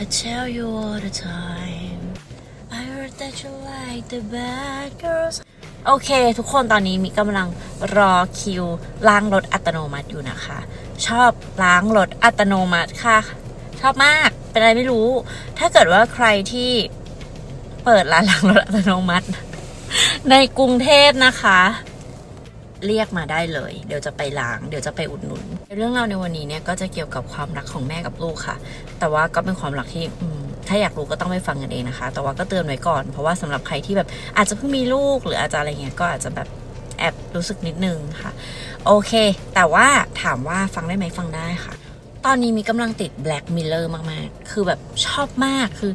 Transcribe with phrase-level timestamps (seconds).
[0.00, 2.00] I tell you all the time
[2.70, 5.36] I heard that you like the bad girls
[5.86, 7.48] โอเค ทุกคนตอนนี้มีกำลัง
[7.96, 8.64] รอคิว
[9.08, 10.58] ล้างรถอัตโนมัติอยู่นะคะ
[11.06, 11.30] ชอบ
[11.62, 13.18] ล้างรถอัตโนมัติค่ะ
[13.80, 15.08] ชอบมากเป็นอะไรไม่รู้
[15.58, 16.72] ถ้าเกิดว่าใครที่
[17.84, 19.26] เปิดร้านล้างรถอัตโนมัติ
[20.30, 21.60] ในกรุงเทพนะคะ
[22.86, 25.44] เรียกมาได้เลย เดี๋ยวจะไปล้าง เดี๋ยวจะไปอุดหนุน
[25.76, 28.56] เรื่องราวในวันนี้เนี่ยก็จะเกี่ยวกับความรักของแม่กับลูกค่ะ
[28.98, 30.04] แต่ว่าก็เป็นความรักที่
[30.68, 36.48] ถ้าอยากรู้ก็ต้องไปฟังกันเองนะคะ แต่ว่าก็เตือนไว้ก่อน เพราะว่าสำหรับใครที่แบบอาจจะเพิ่งมีลูกหรืออาจจะอะไรเงี้ยก็อาจจะแบบ
[36.98, 38.32] แอบรู้สึกนิดนึงค่ะ
[38.86, 39.12] โอเค
[39.54, 39.86] แต่ว่า
[40.22, 41.74] ถามว่าฟังได้ไหมฟังได้ค่ะ
[42.26, 45.92] ตอนนี้มีกำลังติด Black Mirror มากๆ คือแบบชอบมากคือ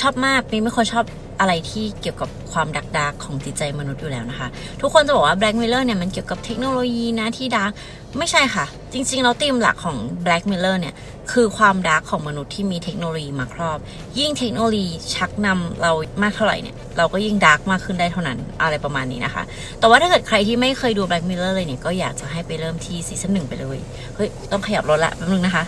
[0.00, 1.04] ชอบมากมีไม่คนชอบ
[1.40, 4.48] อะไรที่เกี่ยวกับความดักดักของจิตใจมนุษย์อยู่แล้วนะคะ
[4.80, 7.70] ทุกคนจะบอกว่า Black Mirror เนี่ยมันเกี่ยวกับเทคโนโลยีนะที่ดัก
[8.18, 10.94] ไม่ใช่ค่ะ จริงๆ แล้วธีมหลักของ Black Mirror เนี่ย
[11.32, 13.78] คือความดักของมนุษย์ที่มีเทคโนโลยีมาครอบ
[14.18, 19.42] ยิ่งเทคโนโลยีชักนำเรามากเท่าไหร่เนี่ยเราก็ยิ่งดักมากขึ้นได้เท่านั้นอะไรประมาณนี้นะคะ
[19.78, 23.78] แต่ว่าถ้าเกิดใครที่ไม่เคยดู Black Mirror เลยเนี่ยก็อยากจะให้ไปเริ่มที่ซีซั่นหนึ่งไปเลย
[24.16, 25.64] เฮ้ยต้องขยับรถละแป๊บนึงนะคะ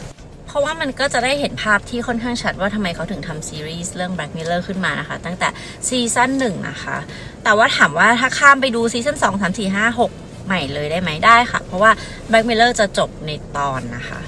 [0.53, 5.49] เพราะว่ามันก็จะได้เห็นภาพที่ค่อนข้างชัดว่าทำไมเขาถึงทำซีรีส์เรื่อง Black Mirror ขึ้นมานะคะ ตั้งแต่
[5.89, 6.97] ซีซั่นหนึ่งนะคะ
[7.45, 10.11] แต่ว่าถามว่าถ้าข้ามไปดูซีซั่นสองสามสี่ห้าหก
[10.47, 11.91] ใหม่เลยได้ไหมได้ค่ะ เพราะว่า
[12.31, 14.21] Black Mirror จะจบในตอนนะคะ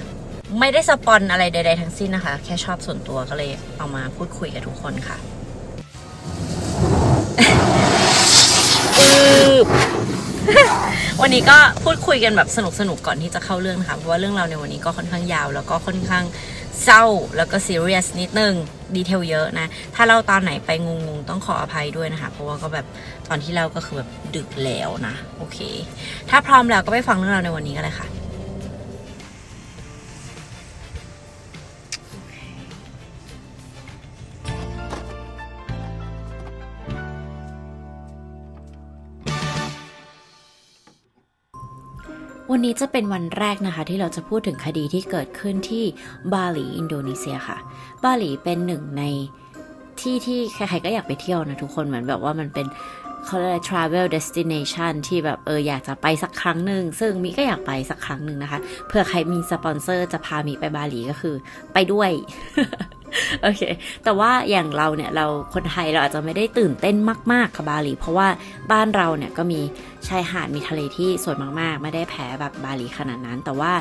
[0.59, 5.17] ไม่ได้สปอนอะไรใดๆทั้งสิ้นนะคะ แค่ชอบส่วนตัวก็เลยเอามาพูดคุยกับทุกคนค่ะ
[11.21, 16.23] วันนี้ก็พูดคุยกันแบบสนุกสนุกก่อนที่จะเข้าเรื่องนะคะเพราะว่าเรื่องเราในวันนี้ก็ค่อนข้างยาว แล้วก็ค่อนข้าง
[16.83, 17.03] เศร้า
[17.37, 18.53] แล้วก็ซีเรียสนิดนึง
[18.95, 22.85] ดีเทลเยอะนะ ถ้าเราตอนไหนไปงงๆ ต้องขออภัยด้วยนะคะ เพราะว่าก็แบบ
[23.27, 25.59] ตอนที่เล่าก็คือแบบดึกแล้วนะ โอเค
[26.29, 28.07] ถ้าพร้อมแล้วก็ไปฟังเรื่องเราในวันนี้กันเลยค่ะ
[42.57, 45.83] วันนี้จะเป็นวันแรกนะคะ ที่เราจะพูดถึงคดีที่เกิดขึ้นที่
[46.33, 47.57] บาหลีอินโดนีเซียค่ะ
[48.03, 49.03] บาหลีเป็นหนึ่งใน
[49.99, 52.65] ที่ที่ใครๆก็อยากไปเที่ยวนะทุกคนเหมือนแบบว่ามันเป็น
[53.25, 61.35] เขาเรียกอะไร travel destination ที่แบบเอออยากจะไปสักครั้งหนึ่ง ซึ่งมีก็อยากไปสักครั้งหนึ่งนะคะเผื่อใครมีสปอนเซอร์จะพามีไปบาหลีก็คือ
[61.73, 62.09] ไปด้วย
[63.41, 63.61] โอเค
[64.03, 66.95] แต่ว่าอย่างเราเนี่ยเราคนไทยเราอาจจะไม่ได้ตื่นเต้น
[67.31, 68.27] มาก ๆ กับบาหลี เพราะว่า
[68.71, 69.59] บ้านเราเนี่ยก็มี
[70.07, 73.71] ชายหาดมีทะเลที่สวยมาก ๆ ไม่ได้แพ้แบบบาหลีขนาดนั้น แต่ว่า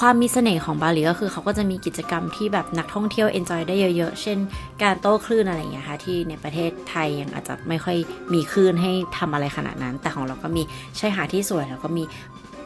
[0.00, 4.38] ความมีเสน่ห์ของบาหลีก็คือเขาก็จะมีกิจกรรมที่แบบนักท่องเที่ยว enjoy ได้เยอะๆ เช่น
[4.82, 7.96] การโต้คลื่นอะไรอย่างเงี้ยค่ะที่ในประเทศไทยยังอาจจะไม่ค่อย
[8.34, 10.62] มีคลื่นให้ทำอะไรขนาดนั้น แต่ของเราก็มี
[10.98, 12.04] ชายหาดที่สวยแล้วก็มี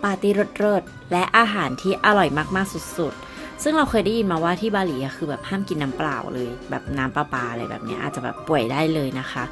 [0.04, 9.44] ปาร์ตี้เลิศๆและอาหารที่อร่อยมากๆสุดๆซึ่งเราเคยได้ยินมาว่าที่บาหลีคือแบบห้ามกินน้ำเปล่าเลย แบบน้ำประปาอะไรแบบนี้อาจจะแบบป่วยได้เลยนะคะ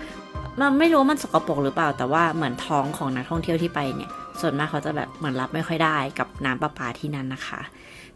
[0.60, 4.10] มันไม่รู้ว่ามันสกปรกหรือเปล่าแต่ว่าเหมือนท้องของนักท่องเที่ยวที่ไปเนี่ย
[4.40, 7.60] ส่วนมากเขาจะแบบเหมือนรับไม่ค่อยได้กับน้ำประปาที่นั่นนะคะ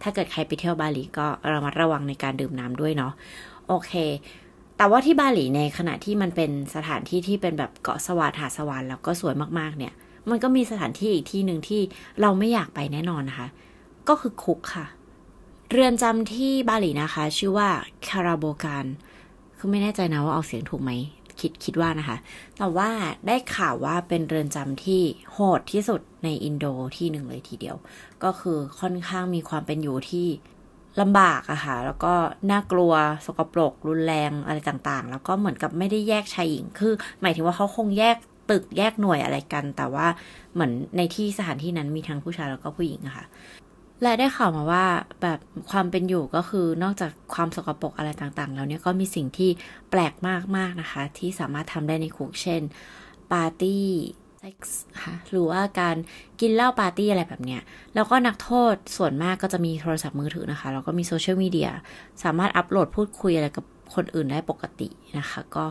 [0.02, 3.12] ถ้าเกิดใครไปเที่ยวบาหลีก็ระมัดระวังในการดื่มน้ำด้วยเนาะ
[3.68, 3.92] โอเค
[4.76, 9.92] แต่ว่าที่บาหลีในขณะที่มันเป็นสถานที่ที่เป็นแบบเกาะสวาดหาดสวรรค์แล้วก็สวยมากๆเนี่ย
[10.30, 11.80] มันก็มีสถานที่อีกที่หนึ่งที่
[12.20, 13.48] เราไม่อยากไปแน่นอนนะคะ
[14.08, 14.86] ก็คือคุกค่ะ
[15.70, 17.68] เรือนจำที่บาหลีนะคะ ชื่อว่า
[18.08, 18.86] คาราโบการ
[19.58, 20.90] คือไม่แน่ใจนะว่าออกเสียงถูกไหม
[21.40, 22.16] คิดคิดว่านะคะ
[22.58, 22.90] แต่ว่า
[23.26, 25.02] ได้ข่าวว่าเป็นเรือนจำที่
[25.32, 27.76] โหดที่สุดในอินโดที่หนึ่งเลยทีเดียว
[28.24, 30.26] ก็คือค่อนข้างมีความเป็นอยู่ที่
[31.00, 32.14] ลำบากอะค่ะ แล้วก็
[32.50, 32.92] น่ากลัว
[33.26, 38.16] สกปรก รุนแรงอะไรต่างๆ แล้วก็เหมือนกับไม่ได้แยกชายหญิง คือ หมายถึงว่าเขาคงแยก
[38.50, 40.06] ตึกแยกหน่วยอะไรกัน แต่ว่า
[40.54, 43.24] เหมือนในที่สถานที่นั้นมีทั้งผู้ชายแล้วก็ผู้หญิงอะค่ะ
[44.02, 44.84] และได้ข่าวมาว่า
[45.22, 45.38] แบบ
[45.70, 49.50] ความเป็นอยู่ก็คือนอกจากความสกปรกอะไรต่างๆ แล้วเนี่ยก็มีสิ่งที่
[49.90, 50.14] แปลก
[50.56, 52.62] มากๆนะคะ ที่สามารถทำได้ในคุกเช่น
[53.32, 53.86] ปาร์ตี้
[54.40, 55.96] เซ็กส์ค่ะหรือว่าการ
[56.40, 57.62] กินเหล้าปาร์ตี้อะไรแบบเนี้ย
[57.94, 61.70] แล้วก็นักโทษส่วนมากก็จะมีโทรศัพท์มือถือนะคะ แล้วก็มีโซเชียลมีเดีย
[62.24, 63.64] สามารถอัปโหลดพูดคุยอะไรกับ
[63.94, 64.88] คนอื่นได้ปกติ
[65.18, 65.64] นะคะ ก็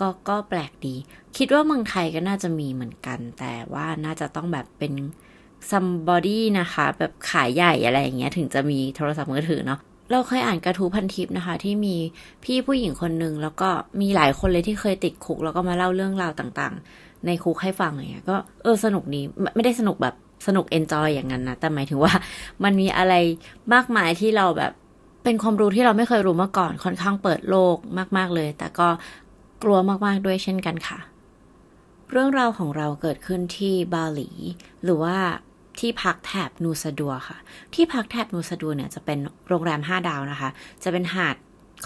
[0.00, 0.94] ก็ก็แปลกดี
[1.36, 4.92] คิดว่าเมืองไทยก็น่าจะมีเหมือนกัน แต่ว่าน่าจะต้องแบบเป็น
[5.70, 9.80] somebody นะคะ แบบขายใหญ่อะไรอย่างเงี้ยถึงจะมีโทรศัพท์มือถือเนาะ
[10.12, 11.96] เราเคยอ่านกระทู้พันทิปนะคะ ที่มี
[12.44, 13.68] พี่ผู้หญิงคนหนึ่งแล้วก็
[14.00, 19.20] มีหลายคนเลยที่เคยติดคุก แล้วก็มาเล่าเรื่องราวต่างๆ ในคุกให้ฟังอะไรเงี้ยก็เออสนุกดี
[19.54, 20.14] ไม่ได้สนุกแบบ
[20.46, 22.12] สนุกเอนจอยอย่างนั้นนะแต่หมายถึงว่า
[22.64, 23.14] มันมีอะไร
[23.74, 24.72] มากมายที่เราแบบ
[25.24, 27.76] เป็นความรู้ที่เราไม่เคยรู้มาก่อนค่อนข้างเปิดโลก
[28.16, 28.88] มาก ๆเลย แต่ก็
[29.62, 30.98] กลัวมากๆด้วยเช่นกันค่ะ
[32.10, 34.30] เรื่องราวของเราเกิดขึ้นที่บาหลี
[34.84, 35.16] หรือว่า
[35.80, 37.38] ที่พักแถบนูซาดัวค่ะ
[37.74, 39.18] ที่พักแถบนูซาดัวเนี่ยจะเป็น
[39.48, 40.50] โรงแรม 5 ดาวนะคะ
[40.82, 41.36] จะเป็นหาด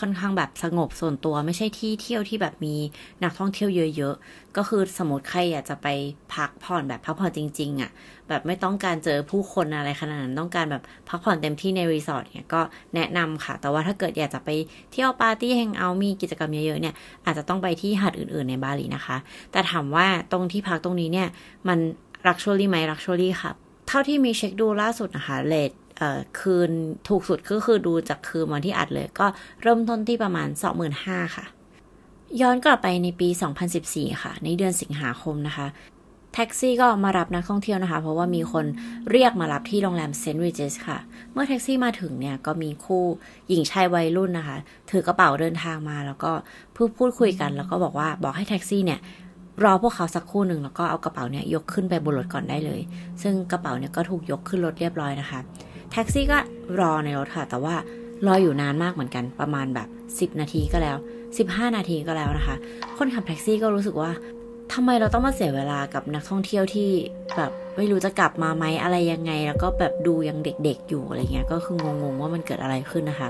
[0.00, 2.74] ค่อนข้างแบบสงบส่วนตัวไม่ใช่ที่เที่ยวที่แบบมี
[3.22, 5.86] นักท่องเที่ยวเยอะๆ ก็คือสมมติใครอยากจะไป
[6.34, 7.90] พักผ่อนแบบพักผ่อนจริง ๆอะ่ะ
[8.28, 12.60] แบบไม่ต้องการเจอผู้คนอะไรขนาดนั้นต้องการแบบพักผ่อนเต็มที่ในรีสอร์ทเนี่ยก็
[12.94, 14.50] แนะนำค่ะ แต่ว่าถ้าเกิดอยากจะไป
[14.92, 16.94] เที่ยวปาร์ตี้ hang out มีกิจกรรมเยอะๆเนี่ย
[17.24, 19.16] อาจจะต้องไปที่หาดอื่นๆในบาหลีนะคะ
[19.52, 21.28] แต่ถามว่าตรงที่พักตรงนี้เนี่ย
[21.68, 21.78] มัน
[22.26, 23.52] luxury ไหม luxury ค่ะ
[23.92, 25.70] เท่าที่มีเช็คดูล่าสุดนะคะ rate
[26.40, 26.70] คืน
[27.08, 29.26] ถูกสุดก็คือดูจากคืนวันที่อัดเลยก็
[29.62, 30.48] เริ่มต้นที่ประมาณ
[30.90, 31.46] 25,000ค่ะ
[32.40, 33.28] ย้อนกลับไปในปี
[33.74, 35.66] 2014 ค่ะ ในเดือนสิงหาคมนะคะ
[36.34, 38.64] แท็กซี่ก็มารับนักท่องเที่ยวนะคะ เพราะว่ามีคน
[39.10, 40.98] เรียกมารับที่โรงแรมเซนต์ริจิสค่ะ
[41.32, 43.04] เมื่อแท็กซี่มาถึงเนี่ย ก็มีคู่
[43.48, 44.56] หญิงชายวัยรุ่นนะคะ
[44.90, 46.32] ถือกระเป๋าเดินทางมาแล้วก็
[46.76, 49.00] พูดพูดคุยกัน แล้วก็บอกว่าบอกให้แท็กซี่เนี่ย
[49.64, 52.80] รอพวกเขาสักครู่หนึ่งแล้วก็เอากระเป๋าเนี่ยยกขึ้นไปบนรถก่อนได้เลย
[53.22, 55.40] ซึ่งกระเป๋าเนี่ยก็ถูกยกขึ้นรถเรียบร้อยนะคะ
[55.92, 56.38] แท็กซี่ก็
[56.80, 57.74] รอในรถค่ะ แต่ว่า
[58.26, 59.88] รออยู่นานมากเหมือนกันประมาณแบบ
[60.34, 60.96] 10 นาทีก็แล้ว
[61.36, 62.56] 15 นาทีก็แล้วนะคะ
[62.96, 64.10] คนขับแท็กซี่ก็รู้สึกว่า
[64.72, 66.88] ทำไมเราต้องมาเสียเวลากับนักท่องเที่ยวที่
[67.36, 73.28] แบบไม่รู้จะกลับมาไหมอะไรยังไง แล้วก็แบบดูยังเด็กๆอยู่อะไรเงี้ยก็คืองงๆว่ามันเกิดอะไรขึ้นนะคะ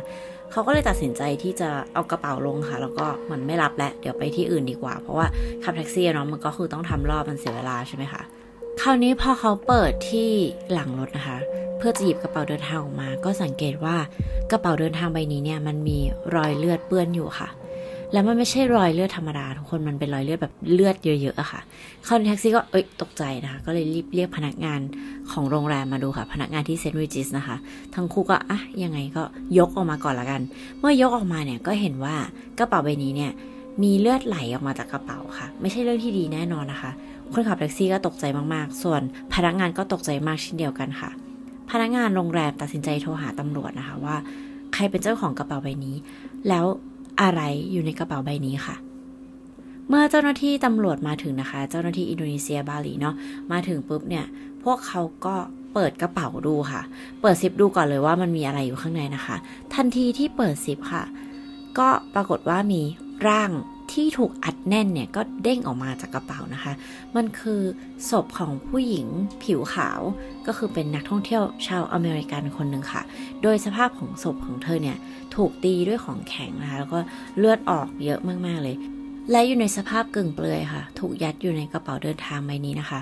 [0.52, 5.26] เขาก็เลยตัดสินใจที่จะเอากระเป๋าลงค่ะ แล้วก็มันไม่รับแล้วเดี๋ยวไปที่อื่นดีกว่า เพราะว่า
[5.64, 8.23] ขับแท็กซี่เนาะมันก็คือต้องทำรอบมันเสียเวลาใช่ไหมคะ
[8.81, 10.31] คราวนี้พอเขาเปิดที่
[10.73, 11.38] หลังรถนะคะ
[11.79, 13.97] เพื่อจะหยิบกระเป๋าเดินทางออกมา ก็สังเกตว่า
[14.50, 15.99] กระเป๋าเดินทางใบนี้เนี่ยมันมี
[16.35, 17.49] รอยเลือดเปื้อนอยู่ค่ะ
[18.12, 21.61] แล้วมันไม่ใช่รอยเลือดธรรมดาทุกคนมันเป็นรอยเลือดแบบเลือดเยอะๆอะค่ะ
[22.05, 24.81] เข้าในแท็กซี่ก็เอ้ยตกใจนะคะ ก็เลยรีบเรียกพนักงาน
[25.33, 27.57] ของโรงแรมมาดูค่ะ พนักงานที่เซนต์ริจิสนะคะ
[27.95, 29.23] ทั้งคู่ก็อะยังไงก็
[29.59, 30.41] ยกออกมาก่อนละกัน
[30.81, 32.17] เมื่อยกออกมาเนี่ยก็เห็นว่า
[32.59, 33.33] กระเป๋าใบนี้เนี่ย
[33.83, 36.91] มีเลือดไหลออกมาจากกระเป๋าค่ะ ไม่ใช่เรื่องที่ดีแน่นอนนะคะ
[37.33, 38.25] คนขับแท็กซี่ก็ตกใจ
[38.55, 39.01] มากๆ ส่วน
[39.35, 41.11] พนักงานก็ตกใจมากเช่นเดียวกันค่ะ
[41.71, 44.17] พนักงานโรงแรมตัดสินใจโทรหาตำรวจนะคะว่า
[44.75, 45.97] ใครเป็นเจ้าของกระเป๋าใบนี้
[46.49, 46.65] แล้ว
[47.22, 47.40] อะไร
[47.72, 48.76] อยู่ในกระเป๋าใบนี้ค่ะ
[49.88, 53.14] เมื่อเจ้าหน้าที่ตำรวจมาถึงนะคะ เจ้าหน้าที่อินโดนีเซียบาหลีเนาะ
[53.52, 54.25] มาถึงปุ๊บเนี่ย
[54.64, 55.34] พวกเขาก็
[55.75, 56.82] เปิดกระเป๋าดูค่ะ
[57.20, 59.37] เปิดซิปดูก่อนเลยว่ามันมีอะไรอยู่ข้างในนะคะ
[59.75, 61.05] ทันทีที่เปิดซิปค่ะ
[61.78, 62.81] ก็ปรากฏว่ามี
[63.28, 63.50] ร่าง
[63.93, 66.73] ที่ถูกอัดแน่นเนี่ยก็เด้งออกมาจากกระเป๋านะคะ
[67.16, 67.61] มันคือ
[68.11, 69.06] ศพของผู้หญิง
[69.43, 70.00] ผิวขาว
[70.46, 73.02] ก็คือเป็นนักท่องเที่ยวชาวอเมริกันคนหนึ่งค่ะ
[73.43, 74.96] โดยสภาพของศพของเธอเนี่ย
[75.37, 76.99] ถูกตีด้วยของแข็งนะคะ แล้วก็
[77.38, 78.77] เลือดออกเยอะมากๆเลย
[79.31, 83.00] และอยู่ในสภาพกึ่งเปลือยค่ะ ถูกยัดอยู่ในกระเป๋าเดินทางใบนี้นะคะ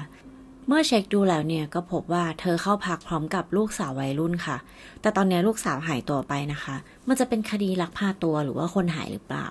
[0.66, 4.56] เมื่อเช็คดูแล้วเนี่ยก็พบว่าเธอเข้าพักพร้อมกับลูกสาววัยรุ่นค่ะ
[5.00, 6.76] แต่ตอนนี้ลูกสาวหายตัวไปนะคะ
[7.08, 9.46] มันจะเป็นคดีลักพาตัวหรือว่าคนหายหรือเปล่า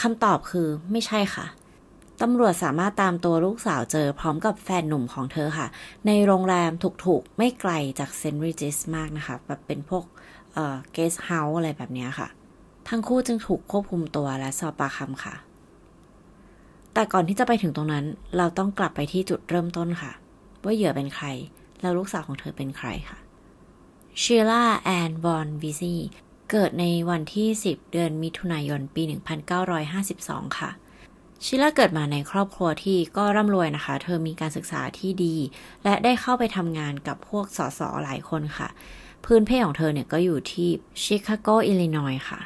[0.00, 1.46] คำตอบคือไม่ใช่ค่ะ
[2.22, 5.66] ตำรวจสามารถตามตัวลูกสาวเจอพร้อมกับแฟนหนุ่มของเธอค่ะ
[6.06, 6.70] ในโรงแรม
[7.04, 10.04] ถูกๆ ไม่ไกลจากเซนต์ริจิสมากนะคะแบบเป็นพวก
[10.56, 12.28] เอ่อเกสเฮาส์อะไรแบบนี้ค่ะ
[12.88, 15.34] ทั้งคู่จึงถูกควบคุมตัวและสอบปากคำค่ะ
[16.94, 18.04] แต่ก่อนที่จะไปถึงตรงนั้น
[18.36, 20.12] เราต้องกลับไปที่จุดเริ่มต้นค่ะ
[20.64, 21.26] ว่าเหยื่อเป็นใคร
[21.80, 23.18] แล้วลูกสาวของเธอเป็นใครค่ะ
[24.22, 25.94] ชีล่าแอนบอนวิซี
[26.50, 29.02] เกิดในวันที่ 10 เดือนมิถุนายนปี
[29.80, 30.70] 1952 ค่ะ
[31.44, 35.34] ชิล่าเกิดมาในครอบครัวที่ก็ร่ำรวยนะคะ เธอมีการศึกษาที่ดี
[35.84, 38.68] และได้เข้าไปทำงานกับพวกสสหลายคนค่ะ
[39.26, 40.68] พื้นเพของเธอเนี่ยก็อยู่ที่
[41.02, 42.40] ชิคาโกอิลลินอยค่ะ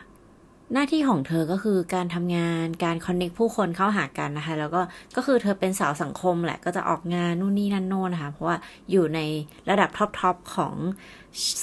[0.75, 4.81] หน้าที่ของเธอก็คือการทำงานการ connect ผู้คนเข้าหากันนะคะ แล้วก็
[5.17, 8.57] ก็คือเธอเป็นสาวสังคมแหละ ก็จะออกงานนู่นนี่นั่นโน่นนะคะ เพราะว่า
[8.91, 9.21] อยู่ใน
[9.71, 10.75] ระดับ top ๆของ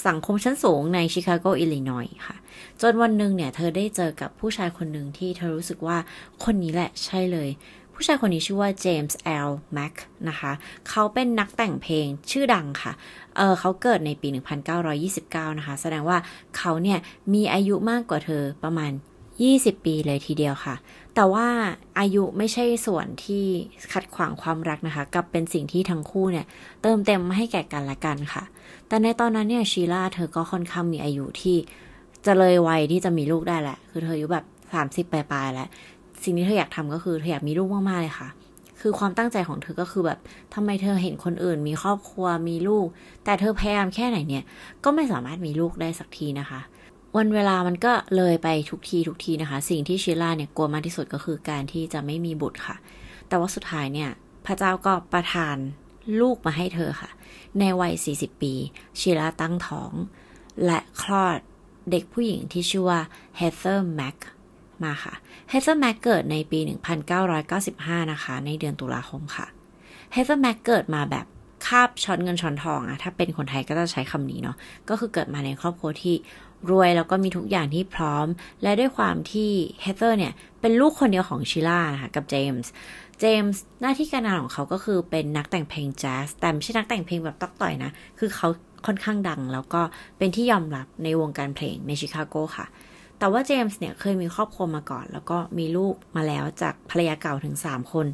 [0.08, 2.36] สังคมชั้นสูงในชิคาโกอิลลินอยค่ะ
[2.82, 5.98] จนวันหนึ่งเนี่ย เธอได้เจอกับผู้ชายคนหนึ่งที่เธอรู้สึกว่า
[6.44, 7.50] คนนี้แหละใช่เลย
[8.00, 9.94] ผู้ชายคนนี้ชื่อว่าเจมส์แอลแม็ก
[10.30, 10.52] นะคะ
[10.90, 12.92] เขาเป็นนักแต่งเพลงชื่อดังค่ะ
[13.38, 14.28] เออเขาเกิดในปี
[14.94, 16.18] 1929 นะคะ แสดงว่า
[16.58, 17.00] เขาเนี่ย
[17.34, 18.92] มีอายุมากกว่าเธอประมาณ
[19.38, 20.76] 20 ปีเลยทีเดียวค่ะ
[21.16, 21.48] แต่ว่า
[22.00, 23.46] อายุไม่ใช่ส่วนที่
[23.94, 26.46] ขัดขวางความรักนะคะ กับเป็นสิ่งที่ทั้งคู่เนี่ย
[26.82, 28.44] เติมเต็มให้แก่กันและกันค่ะ
[28.88, 31.58] แต่ในตอนนั้นเนี่ยชีลาเธอก็ค่อนข้างมีอายุที่
[32.26, 34.46] จะเลยวัยที่จะมีลูกได้แหละ คือเธออายุแบบ
[34.80, 35.68] 30 ปลายๆแล้ว
[36.24, 38.30] สิ่งที่เธออยากทำก็คือเธออยากมีลูกมากๆเลยค่ะ
[38.82, 40.20] คือความตั้งใจของเธอก็คือแบบ
[40.54, 42.88] ทำไมเธอเห็นคนอื่น มีครอบครัวมีลูก
[43.26, 44.44] แต่เธอพยายามแค่ไหนเนี่ย
[44.84, 46.60] ก็ไม่สามารถมีลูกได้สักทีนะคะ
[47.18, 52.76] วันเวลามันก็เลยไปทุกทีทุกทีนะคะ สิ่งที่ชิล่าเนี่ยกลัวมากที่สุดก็คือการที่จะไม่มีบุตรค่ะ
[53.28, 54.10] แต่ว่าสุดท้ายเนี่ย
[54.46, 55.58] พระเจ้าก็ประทาน
[56.22, 57.10] ลูกมาให้เธอค่ะ
[57.60, 58.54] ในวัย 40 ปี
[59.00, 59.92] ชิล่าตั้งท้อง
[60.66, 61.40] และคลอด
[61.92, 63.00] เด็กผู้หญิงที่ชื่อว่า
[63.38, 64.18] เฮเธอร์แม็ก
[64.86, 65.14] มาค่ะ
[65.50, 66.60] เฮเธอร์แม็กเกิดในปี
[67.36, 69.48] 1995 นะคะ ในเดือนตุลาคมค่ะ
[70.14, 71.26] เฮเธอร์แม็กเกิดมาแบบ
[71.68, 74.58] คาบช้อนเงินช้อนทองอะถ้าเป็นคนไทยก็จะใช้คำนี้เนาะ
[74.90, 76.16] ก็คือเกิดมาในครอบครัวที่
[76.70, 78.26] รวยแล้วก็มีทุกอย่างที่พร้อม
[78.64, 82.72] และด้วยความที่เฮเธอร์เนี่ย เป็นลูกคนเดียวของชิล่านะคะกับเจมส์
[83.20, 88.48] เจมส์หน้าที่การงานของเขาก็คือเป็นนักแต่งเพลงแจ๊สแต่ไม่ใช่นักแต่งเพลงแบบต๊อกต๋อยนะ คือเขา
[88.86, 89.82] ค่อนข้างดัง แล้วก็
[90.18, 92.66] เป็นที่ยอมรับในวงการเพลงในชิคาโกค่ะ
[93.20, 98.08] แต่ว่าเจมส์เนี่ยเคยมีครอบครัวมาก่อน แล้วก็มีลูกมาแล้วจากภรรยาเก่าถึง 3 คน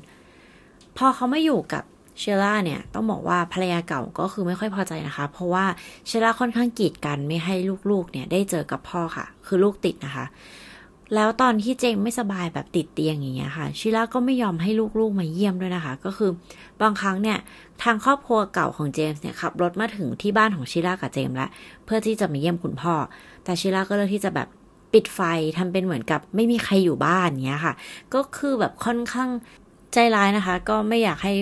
[0.97, 1.83] พอเขาไม่อยู่กับ
[2.19, 5.65] เชล่าเนี่ยต้องบอกว่าภรรยาเก่าก็คือไม่ค่อยพอใจนะคะ เพราะว่า
[6.07, 7.55] เชล่าค่อนข้างกีดกันไม่ให้
[7.91, 10.25] ลูกๆเนี่ยได้เจอกับพ่อค่ะ คือลูกติดนะคะ
[11.15, 16.31] แล้วตอนที่เจมไม่สบายแบบติดเตียงอย่างเงี้ยค่ะชิล่าก็ไม่ยอมให้ลูกๆมาเยี่ยมด้วยนะคะ ก็คือ
[16.81, 17.37] บางครั้งเนี่ย
[17.83, 21.49] ทางครอบครัวเก่าของเจมส์เนี่ยขับรถมาถึงที่บ้านของชิล่ากับเจมส์แล้ว
[21.85, 22.93] เพื่อที่จะมาเยี่ยมคุณพ่อ
[23.43, 24.47] แต่ชิล่าก็เลือกที่จะแบบ
[24.93, 25.19] ปิดไฟ
[25.57, 27.73] ทำเป็นเหมือนกับไม่มีใครอยู่บ้านเงี้ยค่ะ
[28.13, 29.29] ก็คือแบบค่อนข้าง
[29.93, 31.33] ใจร้ายนะคะ ก็ไม่อยากให้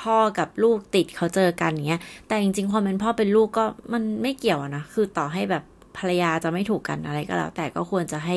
[0.00, 5.64] พ่อกับลูกติดเขาเจอกันเงี้ย แต่จริงๆ ความเป็นพ่อเป็นลูกก็มันไม่เกี่ยวนะ คือต่อให้แบบ
[5.96, 8.36] ภรรยาจะไม่ถูกกันอะไรก็แล้ว แต่ก็ควรจะให้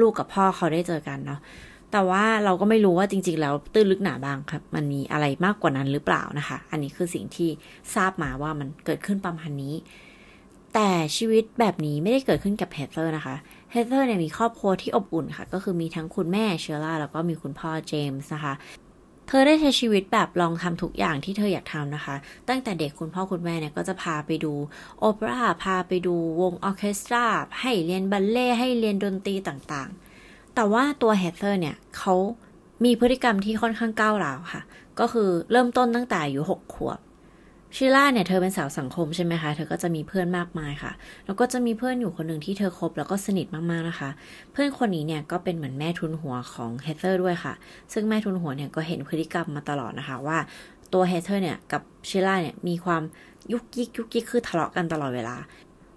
[0.00, 1.40] ลูกกับพ่อเขาได้เจอกันเนาะ
[1.92, 7.50] แต่ว่าเราก็ไม่รู้ว่าจริง ๆ แล้วตื้นลึกหนาบางครับ มันมีอะไรมากกว่านั้นหรือเปล่านะคะ อันนี้คือสิ่งที่
[7.94, 9.74] ทราบมาว่ามันเกิดขึ้นประมาณนี้
[10.74, 13.36] แต่ชีวิตแบบนี้ไม่ได้เกิดขึ้นกับเฮเธอร์นะคะ
[13.76, 18.54] เฮเธอร์เนี่ยมีครอบครัวที่อบอุ่นค่ะ ก็คือมีทั้งคุณแม่เชอร่าแล้วก็มีคุณพ่อเจมส์นะคะ
[19.28, 22.14] เธอได้ใช้ชีวิตแบบลองทำทุกอย่างที่เธออยากทำนะคะ
[22.48, 24.52] ตั้งแต่เด็กคุณพ่อคุณแม่เนี่ยก็จะพาไปดู
[24.98, 27.24] โอเปร่าพาไปดูวงออเคสตรา
[27.60, 32.14] ให้เรียนบัลเล่ให้เรียนดนตรีต่างๆ แต่ว่าตัวเฮเธอร์เนี่ยเขา
[32.84, 34.62] มีพฤติกรรมที่ค่อนข้างก้าวร้าวค่ะ
[35.00, 36.98] ก็คือเริ่มต้นตั้งแต่อายุหกขวบ
[37.78, 40.92] ชิล่าเนี่ยเธอเป็นสาวสังคมใช่ไหมคะ เธอก็จะมีเพื่อนมากมายค่ะ
[41.26, 44.10] แล้วก็จะมีเพื่อนอยู่คนหนึ่งที่เธอคบแล้วก็สนิทมากๆนะคะ
[44.52, 47.54] เพื่อนคนนี้เนี่ยก็เป็นเหมือนแม่ทุนหัวของเฮเธอร์ด้วยค่ะ
[47.92, 50.38] ซึ่งแม่ทุนหัวเนี่ยก็เห็นพฤติกรรมมาตลอดนะคะว่า
[50.92, 53.02] ตัวเฮเธอร์เนี่ยกับชิล่าเนี่ยมีความ
[53.52, 55.36] ยุกยิกยุกยิกคือทะเลาะกันตลอดเวลา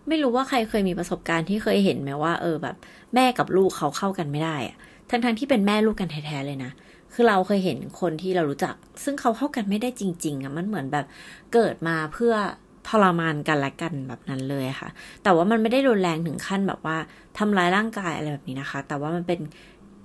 [0.07, 2.75] ไม่รู้ว่าใครเคยมีประสบการณ์ที่เคยเห็นไหมว่าเออแบบ
[3.15, 4.77] แม่กับลูกเขาเข้ากันไม่ได้อะ
[5.09, 6.71] ทั้งๆทที่เป็นแม่ลูกกันแท้ๆเลยนะ
[7.13, 11.05] คือเราเคยเห็นคนที่เรารู้จัก ซึ่งเขาเข้ากันไม่ได้จริง ๆอะมันเหมือนแบบ
[11.53, 12.33] เกิดมาเพื่อ
[12.87, 14.89] ทรมานกันและกันแบบนั้นเลยค่ะ
[15.23, 16.97] แต่ว่ามันไม่ได้รุนแรงถึงขั้นแบบว่า
[17.37, 19.39] ทำร้ายร่างกายอะไรแบบนี้นะคะ แต่ว่ามันเป็น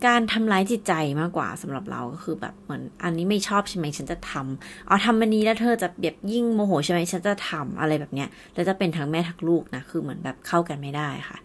[0.06, 11.38] การทำร้ายจิตใจมากกว่าสำหรับเราก็คือแบบเหมือนอันนี้ไม่ชอบใช่ไหมฉันจะทำเอาทำมันนี้แล้วเธอจะแบบยิ่งโมโหใช่ไหมฉันจะทำอะไรแบบเนี้ยแล้วจะเป็นทั้งแม่ทั้งลูกนะคือเหมือนแบบเข้ากันไม่ได้ค่ะ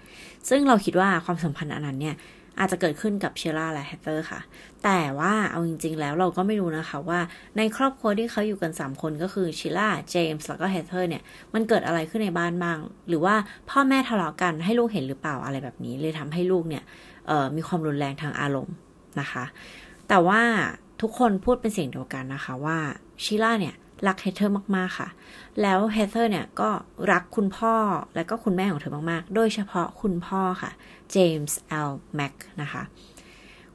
[0.49, 2.15] ซึ่งเราคิดว่าความสัมพันธ์อันนั้นเนี่ย
[2.59, 4.39] อาจจะเกิดขึ้นกับชิล่าและเฮเธอร์ค่ะ
[4.83, 7.19] แต่ว่าเอาจริง ๆ แล้วเราก็ไม่รู้นะคะว่า
[7.57, 11.23] ในครอบครัวที่เขาอยู่กัน 3 คนก็คือชิล่าเจมส์แล้วก็เฮเธอร์เนี่ย
[11.53, 13.35] มันเกิดอะไรขึ้นในบ้านบ้าง หรือว่า
[13.69, 16.83] พ่อแม่ทะเลาะกันให้ลูกเห็นหรือเปล่าอะไรแบบนี้ เลยทำให้ลูกเนี่ย
[17.55, 18.75] มีความรุนแรงทางอารมณ์
[19.19, 19.43] นะคะ
[20.09, 20.41] แต่ว่า
[21.01, 22.77] ทุกคนพูดเป็นเสียงเดียวกันนะคะว่า
[23.23, 23.75] ชิล่าเนี่ย
[24.07, 25.09] รักเฮเธอร์มากๆค่ะ
[25.61, 26.69] แล้วเฮเธอร์เนี่ยก็
[27.11, 27.75] รักคุณพ่อ
[28.15, 30.71] และก็คุณแม่ของเธอมากๆ โดยเฉพาะคุณพ่อค่ะ
[31.11, 32.83] เจมส์เอลแม็กนะคะ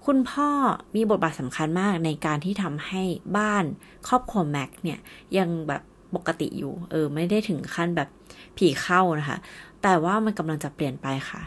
[0.07, 0.49] คุณพ่อ
[0.95, 3.02] มีบทบาทสำคัญมากในการที่ทำให้
[3.37, 3.64] บ้าน
[4.09, 4.99] ครอบครัวแม็กเนี่ย
[5.38, 5.83] ยังแบบ
[6.14, 8.09] ปกติอยู่ เออ ไม่ได้ถึงขั้นแบบ
[8.57, 9.38] ผีเข้านะคะ
[9.83, 11.43] แต่ว่ามันกำลังจะเปลี่ยนไปค่ะ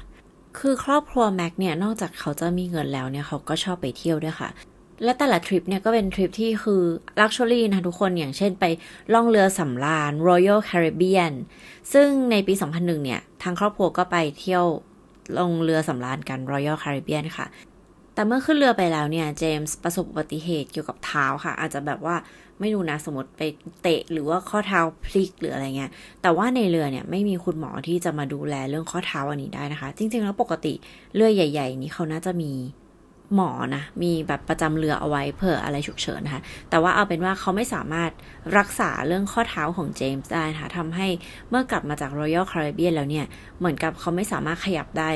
[0.60, 4.50] คือครอบครัวแม็กเนี่ย นอกจากเขาจะมีเงินแล้วเนี่ย เขาก็ชอบไปเที่ยวด้วยค่ะ
[5.04, 6.82] และแต่ละทริปเนี่ยก็เป็นทริปที่คือ
[7.20, 8.66] ลักชัวรี่นะทุกคนอย่างเช่นไป
[9.14, 11.34] ล่องเรือสำราญ Royal Caribbean
[11.94, 14.66] ซึ่งในปี 2001 เนี่ย ทางครอบครัวก็ไปเที่ยว
[15.38, 17.48] ลงเรือสำราญกัน Royal Caribbean ค่ะ
[18.14, 22.16] แต่เมื่อขึ้นเรือไปแล้วเนี่ย เจมส์ประสบอุบัติเหตุเกี่ยวกับเท้าค่ะ อาจจะแบบว่า
[22.60, 23.42] ไม่รู้นะสมมติไป
[23.82, 30.74] เตะหรือว่าข้อเท้าพลิกหรืออะไรเงี้ย แต่ว่าในเรือเนี่ยไม่มีคุณหมอที่จะมาดูแลเรื่องข้อเท้าอันนี้ได้นะคะ จริง ๆ แล้วปกติ
[31.16, 32.52] เรือใหญ่ ๆ นี้เขาน่าจะมี
[33.36, 38.12] หมอนะมีแบบประจำเรือเอาไว้เผื่ออะไรฉุกเฉินนะคะแต่ว่าเอาเป็นว่าเขาไม่สามารถ
[38.58, 41.08] รักษาเรื่องข้อเท้าของเจมส์ได้นะคะทำให้
[41.50, 43.26] เมื่อกลับมาจาก Royal Caribbean แล้วเนี่ย
[43.60, 45.10] เหมือนกับเขาไม่สามารถขยับได้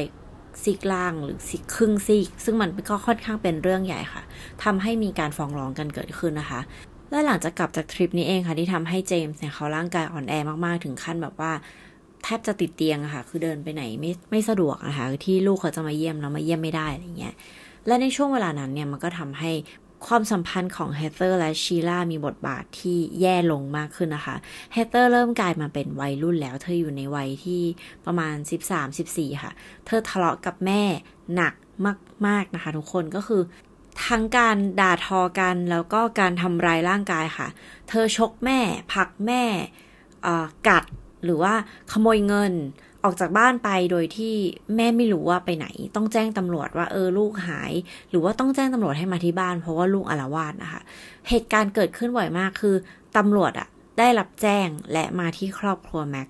[0.63, 4.23] ซีกล่างหรือซีกครึ่งซีก ซึ่งมันก็ค่อนข้างเป็นเรื่องใหญ่ค่ะ
[4.63, 6.61] ทำให้มีการฟ้องร้องกันเกิดขึ้นนะคะ
[7.11, 10.33] และหลังจากกลับจากทริปนี้เองค่ะที่ทำให้เจมส์เนี่ยเขาร่างกายอ่อนแอ
[10.65, 11.51] มากๆ ถึงขั้นแบบว่า
[12.23, 17.35] แทบจะติดเตียงอะค่ะ คือเดินไปไหนไม่ไม่สะดวกนะคะที่ลูกเขาจะมาเยี่ยมแล้วมาเยี่ยมไม่ได้อะไรเงี้ย
[17.87, 19.51] และในช่วงเวลานั้นเนี่ยมันก็ทำให้
[20.07, 24.35] ความสัมพันธ์ของเฮเธอร์และชีล่ามีบทบาทที่แย่ลงมากขึ้นนะคะ
[24.73, 27.61] เฮเธอร์เริ่มกลายมาเป็นวัยรุ่นแล้ว เธออยู่ในวัยที่
[28.05, 28.35] ประมาณ
[28.87, 29.51] 13-14 ค่ะ
[29.85, 30.81] เธอทะเลาะกับแม่
[31.35, 31.53] หนัก
[32.27, 33.41] มาก ๆ นะคะ ทุกคนก็คือ
[34.07, 37.47] ทั้งการด่าทอกันแล้วก็การทำร้ายร่างกายค่ะ
[37.89, 38.59] เธอชกแม่
[38.93, 39.43] ผักแม่
[40.67, 40.83] กัด
[41.23, 41.53] หรือว่า
[41.91, 42.53] ขโมยเงิน
[43.03, 44.33] ออกจากบ้านไปโดยที่
[44.75, 47.71] แม่ไม่รู้ว่าไปไหน ต้องแจ้งตำรวจว่าเออลูกหาย
[48.09, 50.81] หรือว่าต้องแจ้งตำรวจให้มาที่บ้าน เพราะว่าลูกอารวาสนะคะ
[51.29, 52.75] เหตุการณ์เกิดขึ้นบ่อยมากคือ
[53.17, 53.67] ตำรวจอะ
[53.99, 56.29] ได้รับแจ้งและมาที่ครอบครัวแม็ก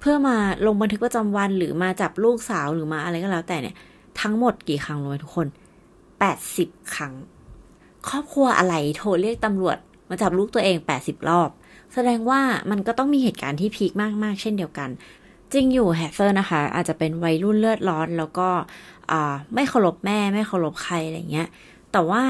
[0.00, 3.76] เพื่อมาลงบันทึกประจำวันหรือมาจับลูกสาวหรือมาอะไรก็แล้วแต่เนี่ย
[4.20, 5.46] ทั้งหมดกี่ครั้งรู้ไหมทุกคน
[6.18, 7.14] แปดสิบครั้ง
[8.08, 9.76] ครอบครัวอะไรโทรเรียกตำรวจ
[10.08, 11.50] มาจับลูกตัวเองแปดสิบรอบ
[11.94, 14.88] แสดงว่ามันก็ต้องมีเหตุการณ์ที่พีคมากๆ เช่นเดียวกัน
[15.52, 18.48] จริงอยู่แฮเซอร์นะคะ อาจจะเป็นวัยรุ่นเลือดร้อน แล้วก็
[19.54, 21.48] ไม่เคารพแม่ไม่เคารพใครอะไรเงี้ย
[21.92, 22.22] แต่ว่า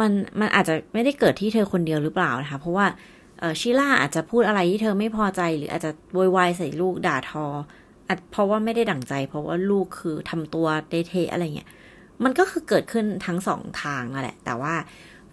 [0.00, 2.86] มันมันอาจจะไม่ได้เกิดที่เธอคนเดียวหรือเปล่านะคะ เพราะว่า
[3.60, 7.46] ชิล่าอาจจะพูดอะไรที่เธอไม่พอใจหรืออาจจะโวยวายใส่ลูกด่าทอ
[8.30, 11.70] เพราะว่าไม่ได้ดั่งใจ เพราะว่าลูกคือทำตัวเดเทอะไรเงี้ย
[12.24, 14.74] มันก็คือเกิดขึ้นทั้งสองทางแหละ แต่ว่า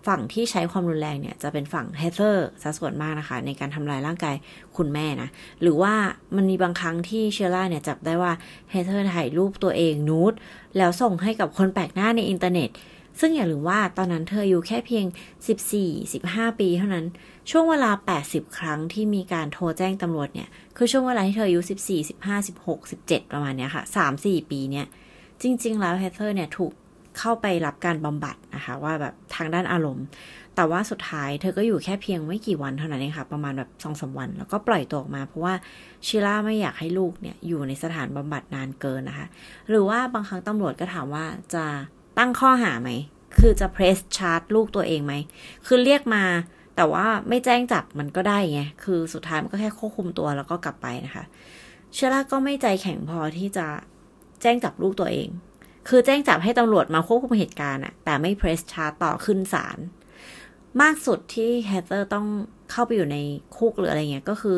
[0.07, 4.35] ฝั่งที่ใช้ความรุนแรงเนี่ยจะเป็นฝั่งเฮเธอร์ซะส่วนมากนะคะ ในการทำลายร่างกาย
[4.77, 5.29] คุณแม่นะ
[5.61, 5.93] หรือว่า
[6.35, 8.31] มันมีบางครั้งที่เชล่าเนี่ยจับได้ว่า
[8.71, 10.33] เฮเธอร์ถ่ายรูปตัวเองนูด
[10.77, 12.69] แล้วส่งให้กับคนแปลกหน้าในอินเทอร์เน็ต
[13.19, 15.05] ซึ่งอย่าลืมว่าตอนนั้นเธออยู่แค่เพียง
[15.83, 17.05] 14-15 ปีเท่านั้น
[17.49, 17.91] ช่วงเวลา
[18.23, 23.83] 80 ครั้งที่มีการโทรแจ้งตำรวจเนี่ย คือช่วงเวลาที่เธออายุ 14 15 16 17 ประมาณเนี้ยค่ะ
[24.17, 24.85] 3-4 ปีเนี่ย
[25.41, 26.71] จริง ๆ แล้วเฮเธอร์เนี่ยถูก
[27.19, 30.05] เข้าไปรับการบำบัดนะคะ ว่าแบบทางด้านอารมณ์
[30.55, 35.53] แต่ว่าสุดท้ายเธอก็อยู่แค่เพียงไม่กี่วันเท่านั้นเองค่ะ ประมาณแบบสองสาวัน แล้วก็ปล่อยตัวออกมา เพราะว่า
[36.05, 39.27] ชิล่าไม่อยากให้ลูกเนี่ยอยู่ในสถานบำบัดนานเกินนะคะ
[39.69, 41.65] หรือว่าบางครั้งตำรวจก็ถามว่าจะ
[42.17, 42.89] ตั้งข้อหาไหม
[43.39, 45.13] คือจะเพรสชาร์จลูกตัวเองไหม
[45.65, 46.23] คือเรียกมา
[46.75, 51.23] แต่ว่าไม่แจ้งจับมันก็ได้ไง คือสุดท้ายมันก็แค่ควบคุมตัวแล้วก็กลับไปนะคะ
[51.93, 53.67] เชล่าก็ไม่ใจแข็งพอที่จะ
[54.41, 55.29] แจ้งจับลูกตัวเอง
[55.87, 59.77] คือแจ้งจับให้ตำรวจมาควบคุมเหตุการณ์อะแต่ไม่เพรสชาร์ต่อขึ้นศาล
[60.81, 62.27] มากสุดที่แฮตเตอร์ต้อง
[62.71, 63.17] เข้าไปอยู่ใน
[63.57, 64.57] คุกหรืออะไรเงี้ยก็คือ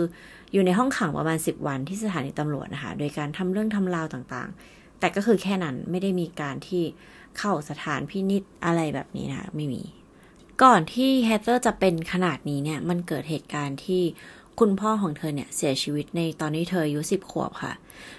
[0.54, 6.84] อยู่ในห้องขังประมาณ 10 วันที่สถานีตำรวจนะคะ โดยการทำเรื่องทำราวต่างๆ แต่ก็คือแค่นั้นไม่ได้มีการที่
[7.38, 9.82] เข้าสถานพินิจอะไรแบบนี้นะคะไม่มี
[10.64, 14.02] ก่อนที่เฮเธอร์จะเป็นขนาดนี้เนี่ย มันเกิดเหตุการณ์ที่
[14.60, 17.74] คุณพ่อของเธอเนี่ยเสียชีวิตในตอนที่เธออายุสิบขวบค่ะ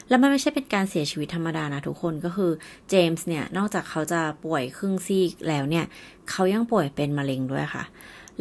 [0.09, 2.53] แล้วมันไม่ใช่เป็นการเสียชีวิตธรรมดานะทุกคนก็คือ
[2.89, 5.85] เจมส์เนี่ยนอกจากเขาจะป่วยครึ่งซีกแล้วเนี่ย
[6.31, 7.85] เขายังป่วยเป็นมะเร็งด้วยค่ะ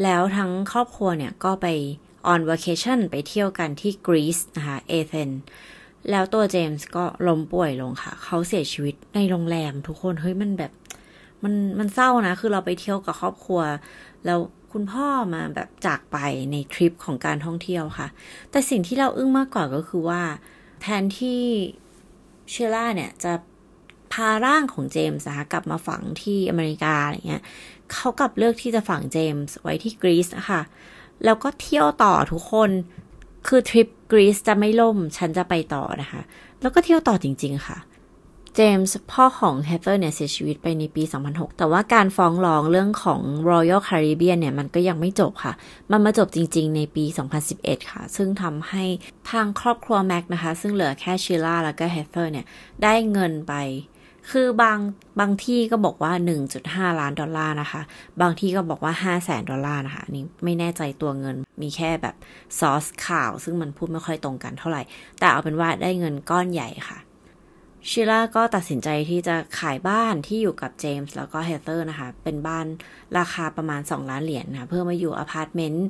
[0.03, 1.67] แล้วทั้งครอบครัวเนี่ยก็ไป
[2.27, 5.29] ออนว a เคชั่นไปเที่ยวกันที่กรีซนะคะเอเธนส์
[6.09, 10.71] แล้วตัวเจมส์ก็ล้มป่วยลงค่ะ เขาเสียชีวิตในโรงแรมทุกคนเฮ้ยมันแบบ
[11.43, 13.61] มันมันเศร้านะ คือเราไปเที่ยวกับครอบครัว
[14.25, 14.39] แล้ว
[14.73, 16.17] คุณพ่อมาแบบจากไป
[16.51, 18.07] ในทริปของการท่องเที่ยวค่ะ
[18.51, 20.21] แต่สิ่งที่เราอึ้งมากกว่าก็คือว่า
[20.81, 21.43] แทนที่
[22.49, 23.33] เชล่าเนี่ยจะ
[24.13, 27.43] พาร่างของเจมส์นะคะกลับมาฝังที่อเมริกาอะไรเงี้ย
[27.93, 30.61] เขากลับเลือกที่จะฝังเจมส์ไว้ที่กรีซนะคะ
[31.25, 32.69] แล้วก็เที่ยวต่อทุกคน
[33.47, 36.21] คือทริปกรีซจะไม่ล่ม ฉันจะไปต่อนะคะ
[36.61, 37.77] แล้วก็เที่ยวต่อจริง ๆ ค่ะ
[38.59, 45.53] จมส์พ่อของเฮเธอร์เนี่ยเสียชีวิตไปในปี 2006 แต่ว่าการฟ้องร้องเรื่องของ Royal Caribbean เนี่ยมันก็ยังไม่จบค่ะ
[45.91, 47.05] มันมาจบจริงๆ ในปี
[47.47, 48.83] 2011 ค่ะ ซึ่งทำให้
[49.31, 52.45] ทางครอบครัวแม็กนะคะ ซึ่งเหลือแค่ชิล่าแล้วก็เฮเธอร์เนี่ย
[52.83, 53.53] ได้เงินไป
[54.31, 54.79] คือบาง
[55.19, 56.13] บางที่ก็บอกว่า
[56.55, 57.81] 1.5 ล้านดอลลาร์นะคะ
[58.21, 62.15] บางที่ก็บอกว่า 5 0 0แสนดอลลาร์นะคะนี่ไม่แน่ใจตัวเงินมีแค่แบบ
[62.59, 64.81] ซอสข่าว ซึ่งมันพูดไม่ค่อยตรงกันเท่าไหร่
[65.19, 66.99] แต่เอาเป็นว่าได้เงินก้อนใหญ่ค่ะ
[67.87, 72.65] ชิล่าก็ตัดสินใจที่จะขายบ้านที่อยู่กับเจมส์แล้วก็เฮเธอร์นะคะ เป็นบ้าน
[73.17, 75.87] ราคาประมาณ 2 ล้านเหรียญนะเพื่อมาอยู่อพาร์ตเมนต์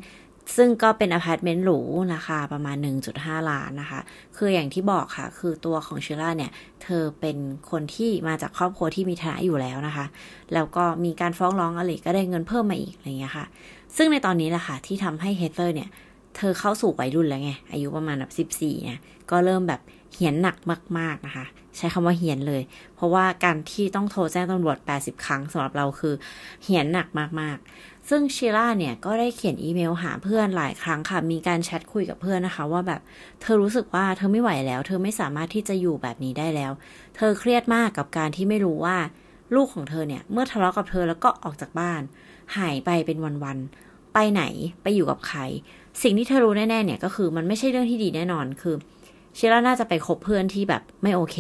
[0.57, 1.79] ซึ่งก็เป็นอพาร์ตเมนต์หรู
[2.13, 2.77] ราคาประมาณ
[3.13, 3.99] 1.5 ล้านนะคะ
[4.37, 6.51] คืออย่างที่บอกค่ะ คือตัวของชิล่าเนี่ย
[6.83, 7.37] เธอเป็น
[7.71, 10.05] คนที่มาจากครอบครัวที่มีฐานะอยู่แล้วนะคะ
[10.53, 13.45] แล้วก็มีการฟ้องร้องอะไรก็ได้เงินเพิ่มมาอีกอะไรเงี้ยค่ะ
[13.97, 15.89] ซึ่งในตอนนี้แหละค่ะ ที่ทำให้เฮเธอร์เนี่ย
[16.35, 18.99] เธอเข้าสู่วัยรุ่นแล้วไง อายุประมาณแบบ 14เนี่ย
[19.31, 19.81] ก็เริ่มแบบ
[20.13, 20.57] เหียนหนัก
[20.97, 21.45] มาก ๆนะคะ
[21.79, 22.61] ใช้คำว่าเหียนเลย
[22.95, 26.13] เพราะว่าการที่ต้องโทรแจ้งตำรวจ 80 ครั้งสำหรับเราคือ
[26.63, 27.07] เหียนหนัก
[27.41, 33.01] มากๆ ซึ่งชิล่าเนี่ยก็ได้เขียนอีเมลหาเพื่อนหลายครั้งค่ะ มีการแชทคุยกับเพื่อนนะคะ ว่าแบบ
[33.41, 36.71] เธอรู้สึกว่าเธอไม่ไหวแล้ว เธอไม่สามารถที่จะอยู่แบบนี้ได้แล้ว
[37.15, 38.97] เธอเครียดมากกับการที่ไม่รู้ว่า
[39.55, 42.01] ลูกของเธอเนี่ย เมื่อทะเลาะกับเธอแล้วก็ออกจากบ้าน
[42.57, 44.43] หายไปเป็นวันๆไปไหน
[44.83, 45.39] ไปอยู่กับใคร
[46.03, 48.75] สิ่งที่เธอรู้แน่ๆเนี่ยก็คือมันไม่ใช่เรื่องที่ดีแน่นอนคือ
[49.35, 51.37] เชล่าน่าจะไปคบเพื่อนที่แบบไม่โอเค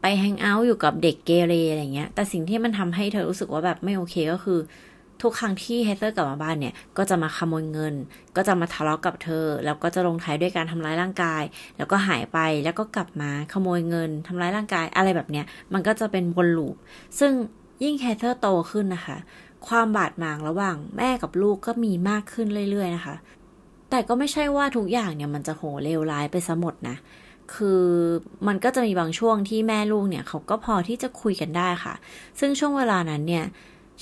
[0.00, 4.58] ไปแฮงเอาท์อยู่กับเด็กเกเรอะไรเงี้ย แต่สิ่งที่มันทำให้เธอรู้สึกว่าแบบไม่โอเคก็คือ
[5.22, 7.94] ทุกครั้งที่เฮเธอร์กลับมาบ้านเนี่ย ก็จะมาขโมยเงิน
[8.36, 11.42] ก็จะมาทะเลาะกับเธอ แล้วก็จะลงท้ายด้วยการทำร้ายร่างกาย
[11.76, 16.76] แล้วก็หายไป แล้วก็กลับมาขโมยเงินทำร้ายร่างกายอะไรแบบเนี้ย มันก็จะเป็นวนลูป
[17.18, 17.32] ซึ่ง
[17.84, 19.16] ยิ่งเฮเธอร์โตขึ้นนะคะ
[19.68, 23.14] ความบาดหมางระหว่างแม่กับลูกก็มีมากขึ้นเรื่อยๆนะคะ
[23.90, 26.96] แต่ก็ไม่ใช่ว่าทุกอย่างเนี่ยมันจะโหเลวร้ายไปซะหมดนะ
[27.54, 27.84] คือ
[28.46, 31.94] มันก็จะมีบางช่วงที่แม่ลูกเนี่ยเขาก็พอที่จะคุยกันได้ค่ะ
[32.40, 33.44] ซึ่งช่วงเวลานั้นเนี่ย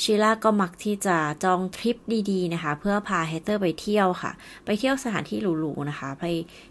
[0.02, 1.96] ชิล่าก็มักที่จะจองทริป
[2.30, 4.32] ดีๆนะคะ เพื่อพาเฮเตอร์ไปเที่ยวค่ะ
[4.64, 6.24] ไปเที่ยวสถานที่หรูๆนะคะ ไป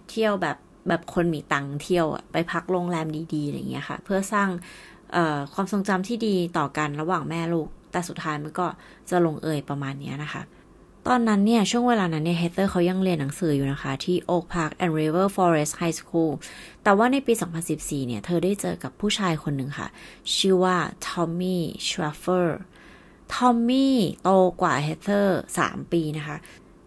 [0.10, 4.50] เที่ยวแบบแบบคนมีตังค์เที่ยวไปพักโรงแรมดีๆอะไรเงี้ยค่ะ เพื่อสร้าง
[5.54, 8.68] ความทรงจำที่ดีต่อกันระหว่างแม่ลูก แต่สุดท้ายมันก็
[9.10, 10.42] จะลงเอยประมาณนี้นะคะ
[11.08, 16.32] ตอนนั้นเนี่ย ช่วงเวลานั้นเนี่ยเฮเตอร์เขายังเรียนหนังสืออยู่นะคะ ที่ Oak Park and River Forest High School
[16.84, 17.34] แต่ว่าในปี
[17.70, 19.88] 2014 เนี่ย เธอได้เจอกับผู้ชายคนหนึ่งค่ะ
[20.36, 22.60] ชื่อว่าทอมมี่เชฟเฟอร์
[23.34, 24.30] ทอมมี่โต
[24.62, 26.38] กว่าเฮเธอร์3ปีนะคะ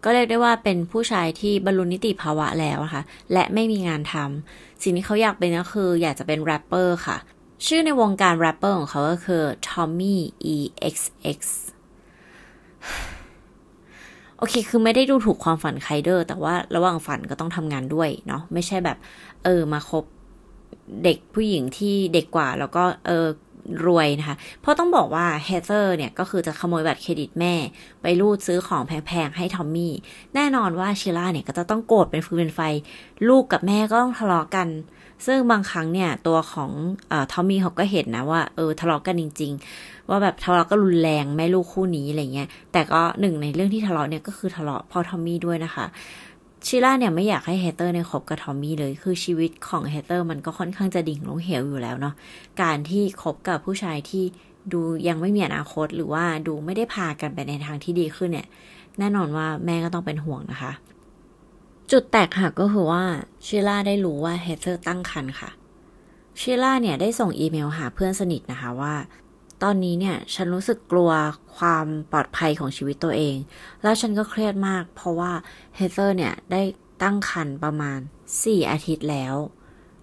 [0.05, 3.03] ก็เรียกได้ว่าเป็นผู้ชายที่บรรลุนิติภาวะแล้วนะคะ
[3.33, 7.17] และไม่มีงานทำสิ่งที่เขาอยากเป็นก็คืออยากจะเป็นแรปเปอร์ค่ะ
[7.67, 10.17] ชื่อในวงการแรปเปอร์ของเขาก็คือ Tommy
[10.55, 11.41] EXX
[14.39, 18.99] โอเค คือไม่ได้ดูถูกความฝันใครเด้อ แต่ว่าระหว่างฝันก็ต้องทำงานด้วยเนาะ ไม่ใช่แบบ
[19.45, 20.05] เออ มาคบ
[21.05, 23.27] เด็กผู้หญิงที่เด็กกว่า แล้วก็ เออ
[23.87, 27.55] รวยนะคะ เพราะต้องบอกว่าเฮเธอร์เนี่ย ก็คือจะขโมยบัตรเครดิตแม่
[28.03, 29.95] ไปรูดซื้อของแพงๆ ให้ทอมมี่
[30.35, 32.61] แน่นอนว่าชิล่าเนี่ย ก็จะต้องโกรธเป็นฟืนเป็นไฟ
[33.29, 34.69] ลูกกับแม่ก็ต้องทะเลาะกัน
[35.27, 36.71] ซึ่งบางครั้งเนี่ย ตัวของ
[37.11, 45.87] อทอมมี่เขาก็เห็นนะว่า เออ ทะเลาะกันจริง ๆ ว่าแบบทะเลาะก็รุนแรงแม่ลูกคู่นี้อะไรเงี้ย แต่ก็หนึ่งในเรื่องที่ทะเลาะเนี่ยก็คือทะเลาะพ่อทอมมี่ด้วยนะคะ
[46.67, 52.15] ชิล่าเนี่ยไม่อยากให้เฮเธอร์เนี่ยคบกับทอมมี่เลย คือชีวิตของเฮเธอร์มันก็ค่อนข้างจะดิ่งลงเหวอยู่แล้วเนาะ
[52.63, 54.25] การที่คบกับผู้ชายที่
[54.73, 58.47] ดูยังไม่มีอนาคตหรือว่าดูไม่ได้พากันไปในทางที่ดีขึ้นเนี่ย
[58.99, 60.73] แน่นอนว่าแม่ก็ต้องเป็นห่วงนะคะ
[61.91, 63.03] จุดแตกหักก็คือว่า
[63.47, 65.51] ชิล่าได้รู้ว่าเฮเธอร์ตั้งครรภ์ค่ะ
[66.41, 68.95] ชิล่าเนี่ยได้ส่งอีเมลหาเพื่อนสนิทนะคะว่า
[69.63, 71.11] ตอนนี้เนี่ย ฉันรู้สึกกลัว
[71.57, 73.37] ความปลอดภัยของชีวิตตัวเอง
[73.83, 75.33] แล้วฉันก็เครียดมาก เพราะว่า
[75.77, 76.63] เฮเธอร์เนี่ยได้
[77.03, 77.99] ตั้งครรภ์ประมาณ
[78.35, 79.35] 4 อาทิตย์แล้ว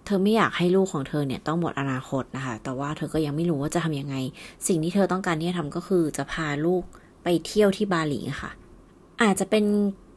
[0.06, 4.16] เธอไม่อยากให้ลูกของเธอเนี่ยต้องหมดอนาคตนะคะ แต่ว่าเธอก็ยังไม่รู้ว่าจะทำยังไง
[4.68, 6.84] สิ่งที่เธอต้องการที่จะทำก็คือจะพาลูก
[7.24, 8.52] ไปเที่ยวที่บาหลีค่ะ
[9.22, 9.66] อาจจะเป็น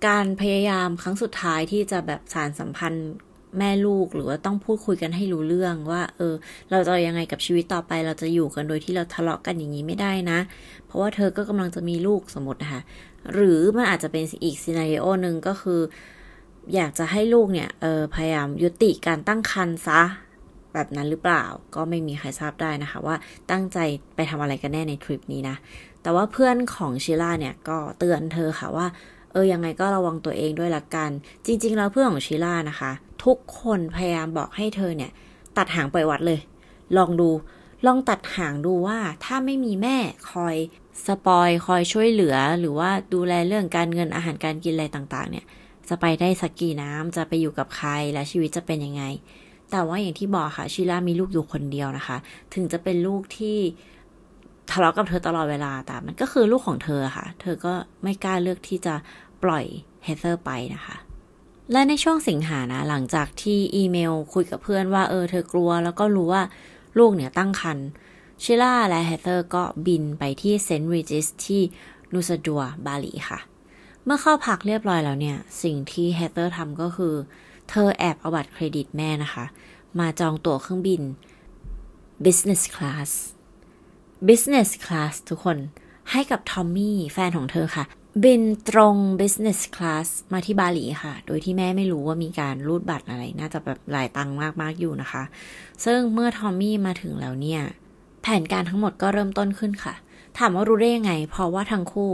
[0.07, 3.11] การพยายามครั้งสุดท้ายที่จะแบบสารสัมพันธ์
[3.59, 6.35] แม่ลูกหรือว่าต้องพูดคุยกันให้รู้เรื่องว่า เออ
[6.71, 10.39] เราจะยังไงกับชีวิตต่อไป เราจะอยู่กันโดยที่เราทะเลาะกันอย่างนี้ไม่ได้นะ
[10.87, 12.83] เพราะว่าเธอก็กำลังจะมีลูกสมมตินะคะ
[13.33, 15.81] หรือมันอาจจะเป็นอีกซีนารีโอหนึ่งก็คือ
[16.75, 20.01] อยากจะให้ลูกเนี่ยเออพยายามยุติการตั้งครรภ์ซะ
[20.75, 23.17] แบบนั้นหรือเปล่าก็ไม่มีใครทราบได้นะคะ ว่า
[23.51, 23.79] ตั้งใจ
[24.15, 25.57] ไปทำอะไรกันแน่ในทริปนี้นะ
[26.03, 28.87] แต่ว่าเพื่อนของชิล่าเนี่ยก็เตือนเธอค่ะว่า
[29.33, 31.11] เออยังไงก็ระวังตัวเองด้วยละกัน
[31.47, 32.93] จริง ๆ แล้วเพื่อนของชิล่านะคะ
[33.25, 35.11] ทุกคนพยายามบอกให้เธอเนี่ย
[35.57, 36.41] ตัดหางปล่อยวัดเลย
[36.97, 37.31] ลองดู
[37.87, 39.97] ลองตัดหางดูว่าถ้าไม่มีแม่
[40.33, 40.57] คอย
[41.07, 45.45] สปอยคอยช่วยเหลือ หรือว่าดูแลเรื่องการเงินอาหารการกินอะไรต่างๆ เนี่ย
[45.89, 49.03] จะไปได้สักกี่น้ำจะไปอยู่กับใครและชีวิตจะเป็นยังไง
[49.71, 52.17] แต่ว่าอย่างที่บอกค่ะชิล่ามีลูกอยู่คนเดียวนะคะ
[52.55, 53.59] ถึงจะเป็นลูกที่
[54.71, 58.95] ทะเลาะกับเธอตลอดเวลาแต่มันก็คือลูกของเธอค่ะ เธอก็ไม่กล้าเลือกที่จะ
[59.45, 59.65] ปล่อย
[60.05, 60.97] เฮเธอร์ไปนะคะ
[61.73, 66.43] และในช่วงสิงหานะ หลังจากที่อีเมลคุยกับเพื่อนว่าเออเธอกลัว แล้วก็รู้ว่า
[66.99, 67.87] ลูกเนี่ยตั้งครรภ์
[68.43, 71.63] ชิล่าและเฮเธอร์ก็บินไปที่เซนต์ริจิสที่
[72.13, 73.39] นูซาดัวบาหลีค่ะ
[74.05, 77.15] เมื่อเข้าพักเรียบร้อยแล้วเนี่ย สิ่งที่เฮเธอร์ทำก็คือ
[77.71, 79.45] เธอแอบเอาบัตรเครดิตแม่นะคะ
[79.99, 81.03] มาจองตั๋วเครื่องบิน
[82.25, 83.11] business class
[84.29, 85.59] business class ทุกคน
[86.11, 87.85] ให้กับทอมมี่แฟนของเธอค่ะ
[88.25, 95.23] บินตรง business class มาที่บาหลีค่ะ โดยที่แม่ไม่รู้ว่ามีการรูดบัตรอะไร น่าจะแบบหลายตังค์มาก ๆ อยู่นะคะ
[95.85, 97.63] ซึ่งเมื่อทอมมี่มาถึงแล้วเนี่ย
[98.23, 99.95] แผนการทั้งหมดก็เริ่มต้นขึ้นค่ะ
[100.39, 102.11] ถามว่ารู้ได้ยังไง เพราะว่าทั้งคู่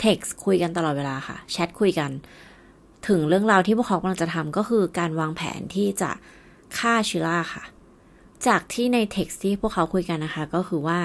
[0.00, 2.10] เท็กซ์คุยกันตลอดเวลาค่ะ แชทคุยกัน
[3.08, 6.10] ถึงเรื่องราวที่พวกเขากำลังจะทำก็คือการวางแผนที่จะ
[6.78, 7.64] ฆ่าชิล่าค่ะ
[8.46, 10.98] จากที่ในเท็กซ์ที่พวกเขาคุยกันนะคะ ก็คือว่า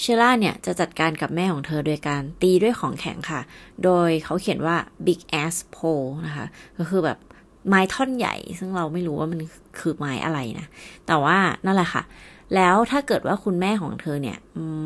[0.00, 3.40] เชล่าเนี่ยจะจัดการกับแม่ของเธอโดยการตีด้วยของแข็งค่ะ
[3.84, 6.46] โดยเขาเขียนว่า big ass pole นะคะ
[6.78, 7.18] ก็คือแบบ
[7.68, 9.40] ไม้ท่อนใหญ่ ซึ่งเราไม่รู้ว่ามัน
[9.78, 10.66] คือไม้อะไรนะ
[11.06, 12.02] แต่ว่านั่นแหละค่ะ
[12.54, 14.36] แล้วถ้าเกิดว่าคุณแม่ของเธอเนี่ย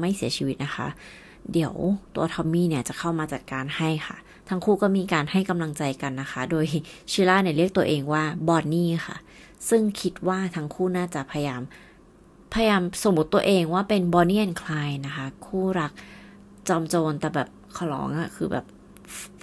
[0.00, 0.86] ไม่เสียชีวิตนะคะ
[1.52, 1.74] เดี๋ยว
[2.14, 4.16] ตัวทอมมี่เนี่ยจะเข้ามาจัดการให้ค่ะ
[4.48, 6.64] ทั้งคู่ก็มีการให้กำลังใจกันนะคะ โดย
[7.12, 9.16] ชิล่าเนี่ยเรียกตัวเองว่าบอนนี่ค่ะ
[9.68, 11.62] ซึ่งคิดว่าทั้งคู่น่าจะพยายาม
[12.54, 15.92] พยายามสมมติตัวเองว่าเป็นบอนนี่แอนคลายนะคะ คู่รัก
[16.68, 18.64] จอมโจรแต่แบบขอร้องอะคือแบบ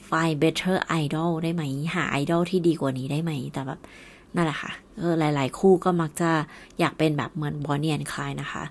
[0.10, 1.64] find better idol ได้ไหม
[1.96, 3.80] หาไอดอลที่ดีกว่านี้ได้ไหม แต่แบบ
[4.36, 6.32] นั่นแหละค่ะ เออหลาย ๆ คู่ก็มักจะ
[6.80, 8.64] อยากเป็นแบบเหมือน Bonnie and Clyde นะคะ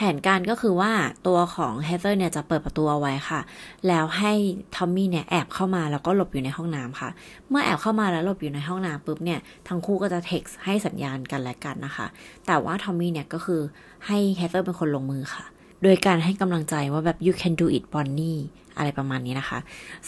[0.00, 0.92] แผนการก็คือว่า
[1.26, 3.40] ตัวของเฮเธอร์เนี่ยจะเปิดประตูเอาไว้ค่ะ
[3.88, 4.32] แล้วให้
[4.74, 7.08] ทอมมี่เนี่ยแอบเข้ามาแล้วก็หลบอยู่ในห้องน้ำค่ะ
[7.48, 12.06] เมื่อแอบเข้ามาแล้วหลบอยู่ในห้องน้ำปุ๊บเนี่ยทั้งคู่ก็จะเท็กซ์ให้สัญญาณกันและกันนะคะ
[12.46, 13.60] แต่ว่าทอมมี่เนี่ยก็คือ
[14.06, 15.44] ให้เฮเธอร์เป็นคนลงมือค่ะ
[15.82, 18.40] โดยการให้กำลังใจว่าแบบ you can do it Bonnie
[18.76, 19.58] อะไรประมาณนี้นะคะ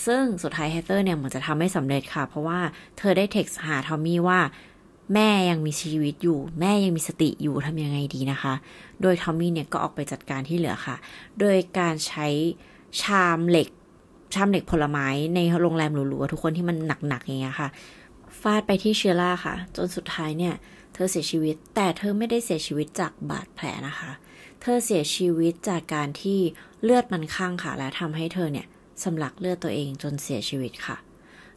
[0.07, 2.59] ซึ่งสุดท้ายเฮเตอร์เนี่ยเหมือนจะทำไม่สำเร็จค่ะ เพราะว่า
[2.99, 4.39] เธอได้เท็กซ์หาทอมมี่ว่า
[5.15, 8.55] แม่ยังมีชีวิตอยู่ แม่ยังมีสติอยู่ทำยังไงดีนะคะ
[9.03, 10.97] โดยทอมมี่เนี่ยก็ออกไปจัดการที่เหลือค่ะ
[11.41, 12.27] โดยการใช้
[13.03, 13.69] ชามเหล็ก
[14.35, 16.77] ชามเหล็กผลไม้ในโรงแรมหรูๆทุกคนที่มัน
[17.09, 17.69] หนักๆอย่างเงี้ยค่ะ
[18.41, 20.55] ฟาดไปที่เชล่าค่ะ จนสุดท้ายเนี่ย
[20.95, 24.11] เธอเสียชีวิตแต่เธอไม่ได้เสียชีวิตจากบาดแผลนะคะ
[24.61, 26.39] เธอเสียชีวิตจากการที่
[26.83, 28.67] เลือดมันข้างค่ะ และทำให้เธอเนี่ย
[29.05, 30.97] สำลักเลือดตัวเองจนเสียชีวิตค่ะ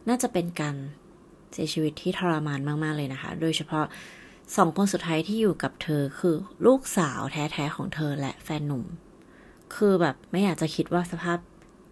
[0.08, 0.76] น่าจะเป็นการ
[1.56, 3.84] เสียชีวิตที่ทรมานมาก ๆ เลยนะคะ โดยเฉพาะ
[4.56, 8.84] สองคนสุดท้ายที่อยู่กับเธอคือลูกสาวแท้ ๆ ของเธอและแฟนหนุ่ม
[9.74, 11.38] คือแบบไม่อยากจะคิดว่าสภาพ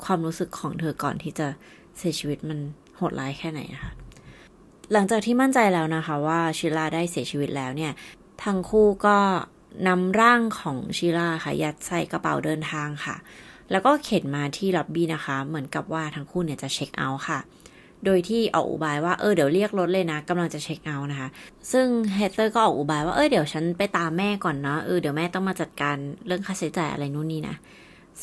[0.05, 1.47] ความรู้สึกของเธอก่อนที่จะ
[1.99, 2.59] เสียชีวิตมัน
[2.97, 3.93] โหดร้ายแค่ไหนนะคะ
[4.93, 7.93] หลังจากที่มั่นใจแล้วนะคะว่าชิลาได้เสียชีวิตแล้วเนี่ย
[8.45, 9.19] ทั้งคู่ก็
[9.89, 13.17] นำร่างของชิลาค่ะ ยัดใส่กระเป๋าเดินทางค่ะ
[13.71, 17.39] แล้วก็เข็นมาที่ล็อบบี้นะคะ เหมือนกับว่าทั้งคู่เนี่ยจะเช็คเอาท์ค่ะ
[18.05, 21.29] โดยที่ออกอุบายว่าเออเดี๋ยวเรียกรถเลยนะกำลังจะเช็คเอาท์นะคะ
[21.73, 27.57] ซึ่งเฮเธอร์ก็ออกอุบายว่าเออเดี๋ยวฉันไปตามแม่ก่อนเนาะเออเดี๋ยวแม่ต้องมาจัดการเรื่องค่าใช้จ่ายอะไรนู่นนี่นะ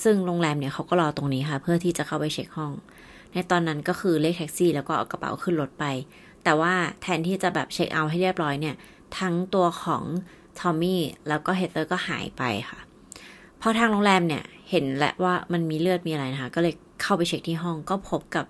[0.03, 2.71] ซึ่งโรงแรมเนี่ยเขาก็รอตรงนี้ค่ะ เพื่อที่จะเข้าไปเช็คห้อง
[3.33, 5.85] ในตอนนั้นก็คือเรียกแท็กซี่ แล้วก็เอากระเป๋าขึ้นรถไป
[6.43, 8.75] แต่ว่าแทนที่จะแบบเช็คเอาท์ให้เรียบร้อยเนี่ย
[9.19, 10.03] ทั้งตัวของ
[10.59, 12.79] ทอมมี่แล้วก็เฮเธอร์ก็หายไปค่ะ
[13.61, 18.45] พอทางโรงแรมเนี่ยเห็นและว่ามันมีเลือดมีอะไรนะคะ ก็เลยเข้าไปเช็คที่ห้องก็พบกับ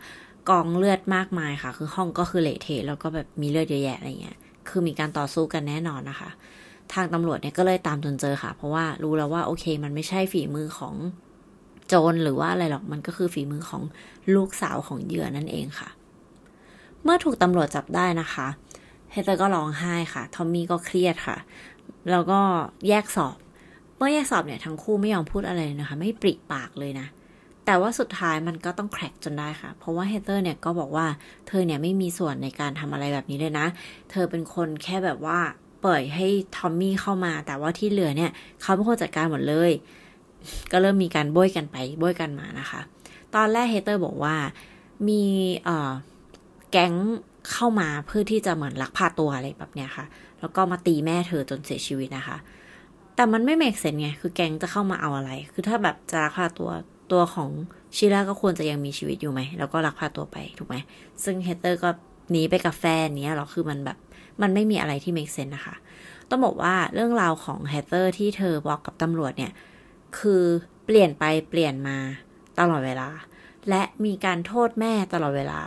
[0.49, 4.38] กองเลือดมากมายค่ะ คือห้องก็คือเละเทะแล้วก็แบบมีเลือดเยอะแยะอะไรเงี้ย
[4.69, 6.30] คือมีการต่อสู้กันแน่นอนนะคะ
[6.93, 10.95] ทางตำรวจเนี่ยก็เลยตามจนเจอค่ะ เพราะว่ารู้แล้วว่าโอเค มันไม่ใช่ฝีมือของ
[11.88, 13.82] โจรหรือว่าอะไรหรอก มันก็คือฝีมือของ
[14.36, 15.89] ลูกสาวของเหยื่อนั่นเองค่ะ
[17.04, 18.47] เมื่อถูกตำรวจจับได้นะคะ
[19.12, 21.38] เฮเตอร์ก็ร้องไห้ค่ะ ทอมมี่ก็เครียดค่ะ
[22.12, 22.39] แล้วก็
[22.88, 23.38] แยกสอบ
[23.97, 27.08] เมื่อแยกสอบเนี่ยทั้งคู่ไม่ยอมพูดอะไรนะคะ ไม่ปริปากเลยนะ
[27.71, 31.07] แต่ว่าสุดท้ายมันก็ต้องแคร็กจนได้ค่ะ เพราะว่าเฮเตอร์เนี่ยก็บอกว่า
[31.47, 33.67] เธอเนี่ยไม่มีส่วนในการทำอะไรแบบนี้เลยนะ
[34.12, 35.39] เธอเป็นคนแค่แบบว่า
[35.84, 38.31] ปล่อยให้ทอมมี่เข้ามา แต่ว่าที่เหลือเนี่ย
[38.62, 39.71] เขาเป็นคนจัดการหมดเลย
[40.71, 42.81] ก็เริ่มมีการโบยกันไปโบยกันมานะคะ
[43.36, 44.36] ตอนแรกเฮเตอร์บอกว่า
[45.07, 45.23] มี
[45.63, 45.91] เอ่อ
[46.71, 46.93] แก๊ง
[47.51, 50.05] เข้ามาเพื่อที่จะเหมือนลักพาตัวอะไรแบบเนี้ยค่ะ
[50.39, 52.38] แล้วก็มาตีแม่เธอจนเสียชีวิตนะคะ
[53.15, 56.69] แต่มันไม่เมกเซนไง คือแก๊งจะเข้ามาเอาอะไร คือถ้าแบบจะลักพาตัว
[57.12, 57.50] ตัวของ
[57.97, 60.76] ชิล่าก็ควรจะยังมีชีวิตอยู่ไหม แล้วก็ลักพาตัวไปถูกไหม
[61.24, 61.89] ซึ่งเฮเธอร์ก็
[62.32, 63.97] หนีไปกับแฟนเนี้ยหรอ คือมันแบบ
[64.41, 65.76] มันไม่มีอะไรที่ make sense นะคะ
[66.30, 69.52] ต้องบอกว่าเรื่องราวของเฮเธอร์ที่เธอบอกกับตำรวจเนี่ย
[70.17, 70.43] คือ
[70.86, 71.97] เปลี่ยนไปเปลี่ยนมา
[72.60, 73.10] ตลอดเวลา
[73.69, 75.60] และมีการโทษแม่ตลอดเวลา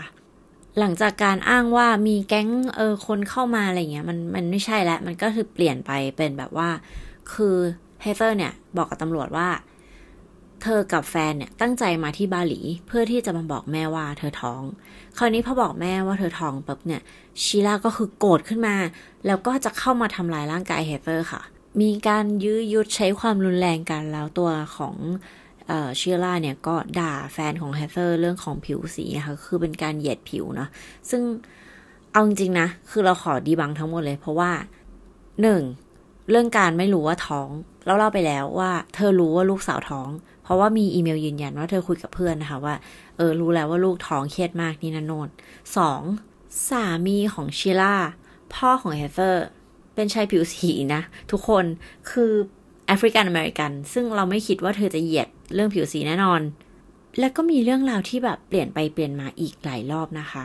[0.79, 6.69] หลังจากการอ้างว่ามีแก๊งเออคนเข้ามาอะไรเงี้ย มันมันไม่ใช่แล้ว มันก็คือเปลี่ยนไปเป็นแบบว่า
[7.33, 7.57] คือ
[8.03, 9.49] เฮเธอร์เนี่ยบอกกับตำรวจว่า
[10.63, 14.63] เธอกับแฟนเนี่ยตั้งใจมาที่บาหลี เพื่อที่จะมาบอกแม่ว่าเธอท้อง
[15.19, 17.03] คราวนี้พอบอกแม่ว่าเธอท้องปุ๊บเนี่ย
[17.43, 18.77] ชีลาก็คือโกรธขึ้นมา
[19.27, 21.43] แล้วก็จะเข้ามาทำลายร่างกายเฮเตอร์ค่ะ
[21.81, 24.97] มีการยื้อยุดใช้ความรุนแรงกันแล้วตัวของ
[25.97, 30.69] เชียร่าเนี่ยก็ด่าแฟนของเฮเตอร์เรื่องของผิวสีนะคะคือเป็นการเหยียดผิวเนาะ
[31.11, 31.23] ซึ่ง
[32.13, 34.51] เอาจริงๆนะ คือเราขอดีบังทั้งหมดเลย เพราะว่า
[35.43, 35.63] หนึ่ง
[36.31, 37.49] เรื่องการไม่รู้ว่าท้อง
[37.87, 40.09] เราเล่าไปแล้วว่า เธอรู้ว่าลูกสาวท้อง
[40.45, 42.75] เพราะว่ามีอีเมลยืนยันว่าเธอคุยกับเพื่อนนะคะว่า
[43.17, 45.29] เออรู้แล้วว่าลูกท้องเครียดมากนี่นะโนน
[45.77, 46.03] สอง
[46.69, 47.95] สามีของชิล่า
[48.55, 49.45] พ่อของเฮเตอร์
[49.95, 51.65] เป็นชายผิวสีนะ ทุกคน
[52.11, 52.33] คือ
[52.87, 56.41] แอฟริกันอเมริกัน ซึ่งเราไม่คิดว่าเธอจะเหยียดเรื่องผิวสีแน่นอน
[57.19, 60.45] แล้วก็มีเรื่องราวที่แบบเปลี่ยนไปเปลี่ยนมาอีกหลายรอบนะคะ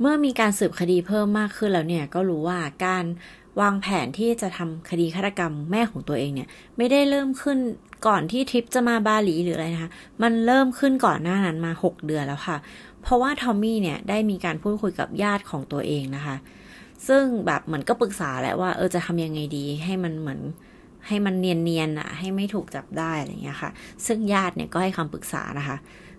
[0.00, 3.04] เมื่อมีการสืบคดีเพิ่มมากขึ้นแล้วเนี่ย ก็รู้ว่าการ
[3.60, 7.58] วางแผนที่จะทำคดีฆาตกรรมแม่ของตัวเองเนี่ย ไม่ได้เริ่มขึ้น
[8.06, 9.90] ก่อนที่ทริปจะมาบาหลีหรืออะไรนะคะ
[10.22, 12.56] มันเริ่มขึ้นก่อนหน้านั้นมา 6 เดือนแล้วค่ะ
[13.02, 16.36] เพราะว่าทอมมี่เนี่ยได้มีการพูดคุยกับญาติของตัวเองนะคะ
[17.08, 20.40] ซึ่งแบบเหมือนก็ปรึกษาแหละว่าเออจะทำยังไงดีให้มันเหมือน
[21.06, 23.70] ให้มันเนียนๆอะให้ไม่ถูกจับได้อะไรเงี้ยค่ะ
[24.06, 25.76] ซึ่งญาติเนี่ยก็ให้คำปรึกษานะคะ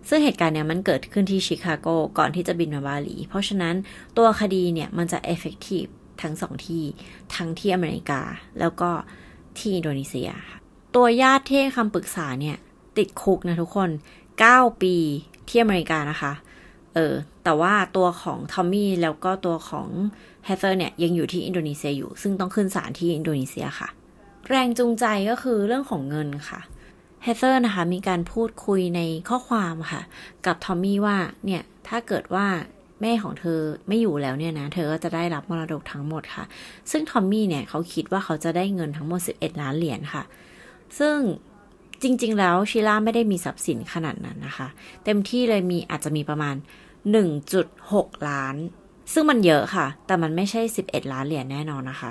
[0.08, 3.74] ซึ่งเหตุการณ์เนี่ยมันเกิดขึ้นที่ชิคาโกก่อนที่จะบินมาบาหลี เพราะฉะนั้น
[4.16, 5.86] ตัวคดีเนี่ยมันจะ effective
[6.22, 6.84] ทั้งสองที่
[7.34, 8.20] ทั้งที่อเมริกา
[8.60, 8.90] แล้วก็
[9.58, 10.58] ที่อินโดนีเซียค่ะ
[10.94, 12.56] ตัวญาติที่คำปรึกษาเนี่ย
[12.98, 13.90] ติดคุกนะทุกคน
[14.36, 14.96] 9 ปี
[15.48, 16.32] ที่อเมริกานะคะ
[16.94, 19.88] เออ แต่ว่าตัวของทอมมี่แล้วก็ตัวของ
[20.44, 23.88] เฮเธอร์เนี่ยยังอยู่ที่อินโดนีเซียอยู่ ซึ่งต้องขึ้นศาลที่อินโดนีเซียค่ะ
[24.48, 26.60] แรงจูงใจก็คือเรื่องของเงินค่ะ
[27.22, 30.02] เฮเธอร์นะคะมีการพูดคุยในข้อความค่ะ
[30.46, 32.46] กับทอมมี่ว่าเนี่ยถ้าเกิดว่า
[33.02, 36.44] แม่ของเธอไม่อยู่แล้วเนี่ยนะ เธอก็จะได้รับมรดกทั้งหมดค่ะ
[36.90, 40.22] ซึ่งทอมมี่เนี่ยเขาคิดว่าเขาจะได้เงินทั้งหมด 11 ล้านเหรียญค่ะ
[40.98, 41.16] ซึ่ง
[42.02, 44.68] จริง ๆ แล้วชิล่าไม่ได้มีทรัพย์สินขนาดนั้นนะคะ
[45.04, 46.56] เต็มที่เลยมีอาจจะมีประมาณ
[47.42, 48.56] 1.6 ล้าน
[49.12, 52.10] ซึ่งมันเยอะค่ะ แต่มันไม่ใช่ 11 ล้านเหรียญแน่นอนนะคะ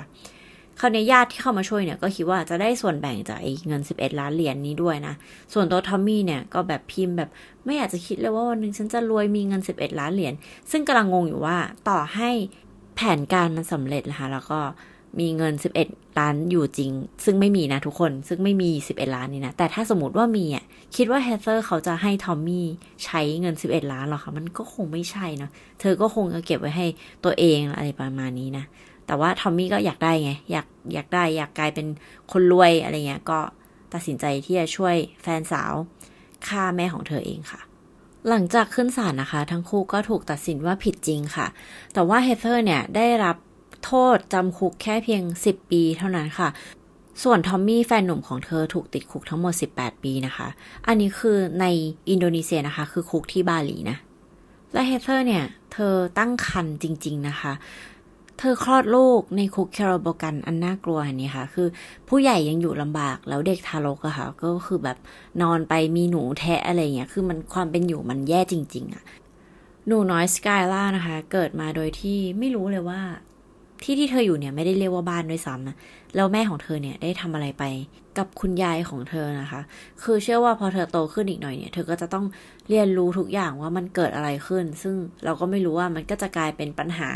[0.80, 5.14] คราวนี้ญาติที่เข้ามาช่วยเนี่ยก็คิดว่าจะได้ส่วนแบ่งจากเงิน 11 ล้านเหรียญนี้ด้วยนะ
[5.52, 7.30] ส่วนตัวทอมมี่เนี่ยก็แบบพิมพ์แบบ
[7.64, 10.34] ไม่อยากจะคิดเลยว่าวันหนึ่งฉันจะรวยมีเงิน 11 ล้านเหรียญ
[10.70, 11.56] ซึ่งกำลังงงอยู่ว่า
[11.88, 12.30] ต่อให้
[12.96, 14.60] แผนการมันสำเร็จนะคะแล้วก็
[15.20, 15.54] มีเงิน
[15.86, 16.90] 11 ล้านอยู่จริง
[17.24, 20.64] ซึ่งไม่มีนะทุกคน ซึ่งไม่มี 11 ล้านนี่นะ แต่ถ้าสมมติว่ามีอะ
[20.96, 22.66] คิดว่าเฮเธอร์เขาจะให้ทอมมี่
[23.04, 26.86] ใช้เงิน 11 ล้านหรอคะ มันก็คงไม่ใช่เนาะ เธอก็คงจะเก็บไว้ให้
[27.24, 28.64] ตัวเองอะไรประมาณนี้นะ
[29.06, 31.86] แต่ว่าทอมมี่ก็อยากได้ไง อยากอยากได้อยากกลายเป็น
[32.32, 33.40] คนรวยอะไรเงี้ย ก็
[33.92, 35.72] ตัดสินใจที่จะช่วยแฟนสาว
[36.46, 37.60] ฆ่าแม่ของเธอเองค่ะ
[38.28, 41.46] หลังจากขึ้นศาลนะคะ ทั้งคู่ก็ถูกตัดสินว่าผิดจริงค่ะ
[41.92, 43.36] แต่ว่าเฮเธอร์เนี่ยได้รับ
[43.84, 46.48] โทษจำคุกแค่เพียง 10 ปีเท่านั้นค่ะ
[47.22, 50.48] ส่วนทอมมี่แฟนหนุ่มของเธอถูกติดคุกทั้งหมด 18 ปีนะคะ
[50.86, 51.66] อันนี้คือใน
[52.10, 53.96] อินโดนีเซียนะคะ คือคุกที่บาหลีนะ
[54.72, 57.52] และเฮเธอร์เนี่ย เธอตั้งครรภ์จริง ๆ นะคะ
[58.44, 61.68] เธอคลอดลูกในคุกแคราโบกันอันน่ากลัวนี่ค่ะ คือ
[62.08, 64.98] ผู้ใหญ่ยังอยู่ลำบากแล้วเด็กทารกอะค่ะ ก็คือแบบ
[65.42, 69.04] นอนไปมีหนูแทะอะไรเงี้ย คือมันความเป็นอยู่มันแย่จริง ๆอะ
[69.86, 73.00] หนูน้อยสกายล่านะคะ เกิดมาโดยที่ไม่รู้เลยว่า
[73.82, 75.76] ที่ที่เธออยู่เนี่ยไม่ได้เรียกว่าบ้านด้วยซ้ำนะ
[76.16, 77.64] แล้วแม่ของเธอเนี่ยได้ทำอะไรไป
[78.18, 79.60] กับคุณยายของเธอนะคะ
[80.02, 82.24] คือเชื่อว่าพอเธอโตขึ้นอีกหน่อยเนี่ย เธอก็จะต้อง
[82.68, 87.10] เรียนรู้ทุกอย่างว่ามันเกิดอะไรขึ้น ซึ่งเราก็ไม่รู้ว่ามันก็จะกลายเป็นปัญหา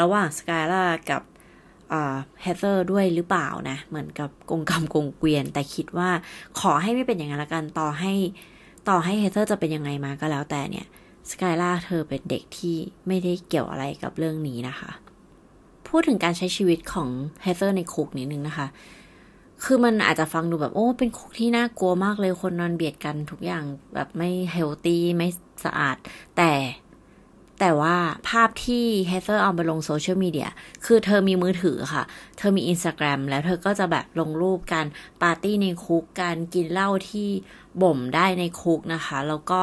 [0.00, 1.22] ระหว่างสกายล่ากับ
[1.90, 6.10] เฮเธอร์ด้วยหรือเปล่านะ เหมือนกับกงกรรมกงเกวียน แต่คิดว่า
[6.60, 8.12] ขอให้ไม่เป็นอย่างนั้นละกันต่อให้
[8.88, 10.86] ต่อให้เฮเธอร์จะเป็นยังไงมาก็แล้วแต่เนี่ย
[11.30, 14.90] สกายล่าเธอเป็นเด็กที่ไม่ได้เกี่ยวอะไรกับเรื่องนี้นะคะ
[15.92, 17.08] พูดถึงการใช้ชีวิตของ
[17.42, 18.66] เฮเธอร์ในคุกนิดนึงนะคะ
[19.64, 25.28] คือมันอาจจะฟังดูแบบโอ้เป็นคุกที่น่ากลัวมากเลยคนนอนเบียดกันทุกอย่างแบบไม่ healthy ไม่
[25.64, 25.96] สะอาด
[26.36, 26.52] แต่
[27.60, 27.96] แต่ว่า
[28.28, 30.48] ภาพที่เฮเธอร์เอาไปลงโซเชียลมีเดีย
[30.84, 32.02] คือเธอมีมือถือค่ะ
[32.38, 34.86] เธอมีอินสตาแกรมแล้วเธอก็จะแบบลงรูปการ
[35.22, 37.28] ปาร์ตี้ในคุก การกินเหล้าที่
[37.82, 39.60] บ่มได้ในคุกนะคะ แล้วก็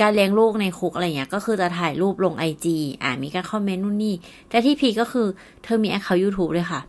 [0.00, 4.14] การเลี้ยงลูกในคุกอะไรเงี้ย ก็คือจะถ่ายรูปลงไอจีอ่ามีการคอมเมนต์นู่นนี่
[4.48, 5.26] แต่ที่พีคก็คือ
[5.64, 6.80] เธอมี account ยูทูบเลยค่ะ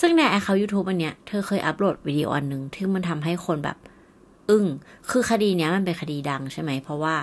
[0.00, 3.76] ซึ่งใน account ยูทูบอันเนี้ย เธอเคยอัปโหลดวิดีโออันหนึ่งที่มันทำให้คนแบบ
[4.50, 4.66] อึ้ง
[5.10, 7.16] คือคดีเนี้ยมันเป็นคดีดังใช่ไหม เพราะว่า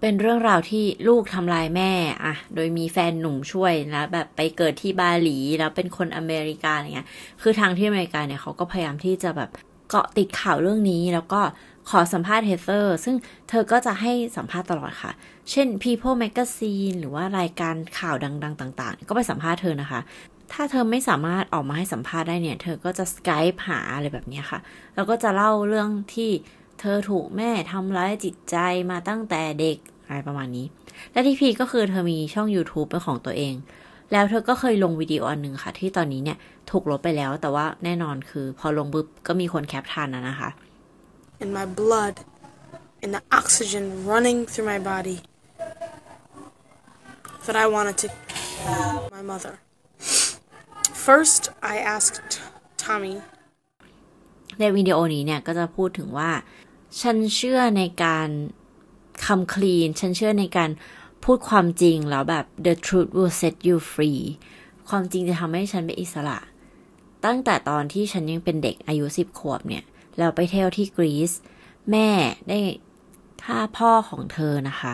[0.00, 1.90] เป็นเรื่องราวที่ลูกทำลายแม่
[2.24, 7.08] อะโดยมีแฟนหนุ่มช่วยแล้วแบบไปเกิดที่บาหลีแล้วเป็นคนอเมริกาอะไรเงี้ย
[7.42, 9.50] คือทางที่อเมริกาเนี่ยเขาก็พยายามที่จะแบบ
[9.90, 11.40] เกาะติดข่าวเรื่องนี้แล้วก็
[11.90, 13.16] ขอสัมภาษณ์เฮเธอร์ซึ่ง
[13.48, 15.12] เธอก็จะให้สัมภาษณ์ตลอดค่ะ
[15.50, 20.00] เช่น People Magazine หรือว่ารายการข่าวดัง ๆ ต่าง ๆ ก็ไปสัมภาษณ์เธอนะคะ
[20.52, 24.58] ถ้าเธอไม่สามารถออกมาให้สัมภาษณ์ได้เนี่ย เธอก็จะสกายหาอะไรแบบนี้ค่ะ
[24.94, 26.30] แล้วก็จะเล่าเรื่องที่
[26.80, 28.56] เธอถูกแม่ทำร้ายจิตใจ
[28.90, 30.66] มาตั้งแต่เด็กอะไรประมาณนี้
[31.12, 33.54] และที่พีก็คือเธอมีช่อง YouTube เป็นของตัวเอง
[34.12, 36.38] แล้วเธอก็เคยลงวิดีโออันหนึ่งค่ะ ที่ตอนนี้เนี่ย
[36.70, 40.50] ถูกลบไปแล้ว แต่ว่าแน่นอนคือพอลงปุ๊บก็มีคนแคปทันนะนะคะ
[41.44, 42.14] and my blood
[43.02, 45.18] and the oxygen running through my body
[47.44, 48.08] that I wanted to
[49.16, 49.54] my mother.
[51.06, 52.30] First, I asked
[52.84, 53.16] Tommy
[54.60, 56.30] ในวิดีโอนี้เนี่ยก็จะพูดถึงว่า
[57.00, 58.28] ฉันเชื่อในการ
[59.26, 60.70] คำคลีน ฉันเชื่อในการ
[61.24, 64.22] พูดความจริงแล้วแบบ the truth will set you free
[64.88, 66.38] ความจริงจะทำให้ฉันเป็นอิสระ
[67.24, 69.84] ตั้งแต่ตอนที่ฉันยังเป็นเด็กอายุสิบขวบเนี่ย
[70.18, 71.32] แล้วไปเที่ยวที่กรีซ
[71.90, 72.08] แม่
[72.48, 72.60] ได้
[73.44, 74.92] ฆ่าพ่อของเธอนะคะ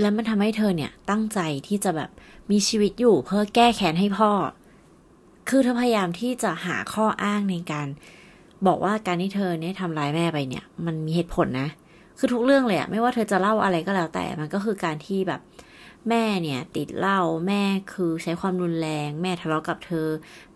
[0.00, 2.10] แล้วมันทำให้เธอเนี่ยตั้งใจที่จะแบบ
[2.50, 4.30] มีชีวิตอยู่เพื่อแก้แค้นให้พ่อ
[5.48, 7.88] คือเธอพยายามที่จะหาข้ออ้างในการ
[8.66, 11.68] บอกว่าการที่เธอเนี่ยทำร้ายแม่ไปเนี่ย มันมีเหตุผลนะ
[12.18, 15.40] คือทุกเรื่องเลยอะไม่ว่าเธอจะเล่าอะไรก็แล้วแต่มันก็คือการที่แบบ
[16.08, 20.08] แม่เนี่ยติดเหล้าแม่คือใช้ความรุนแรง แม่ทะเลาะกับเธอ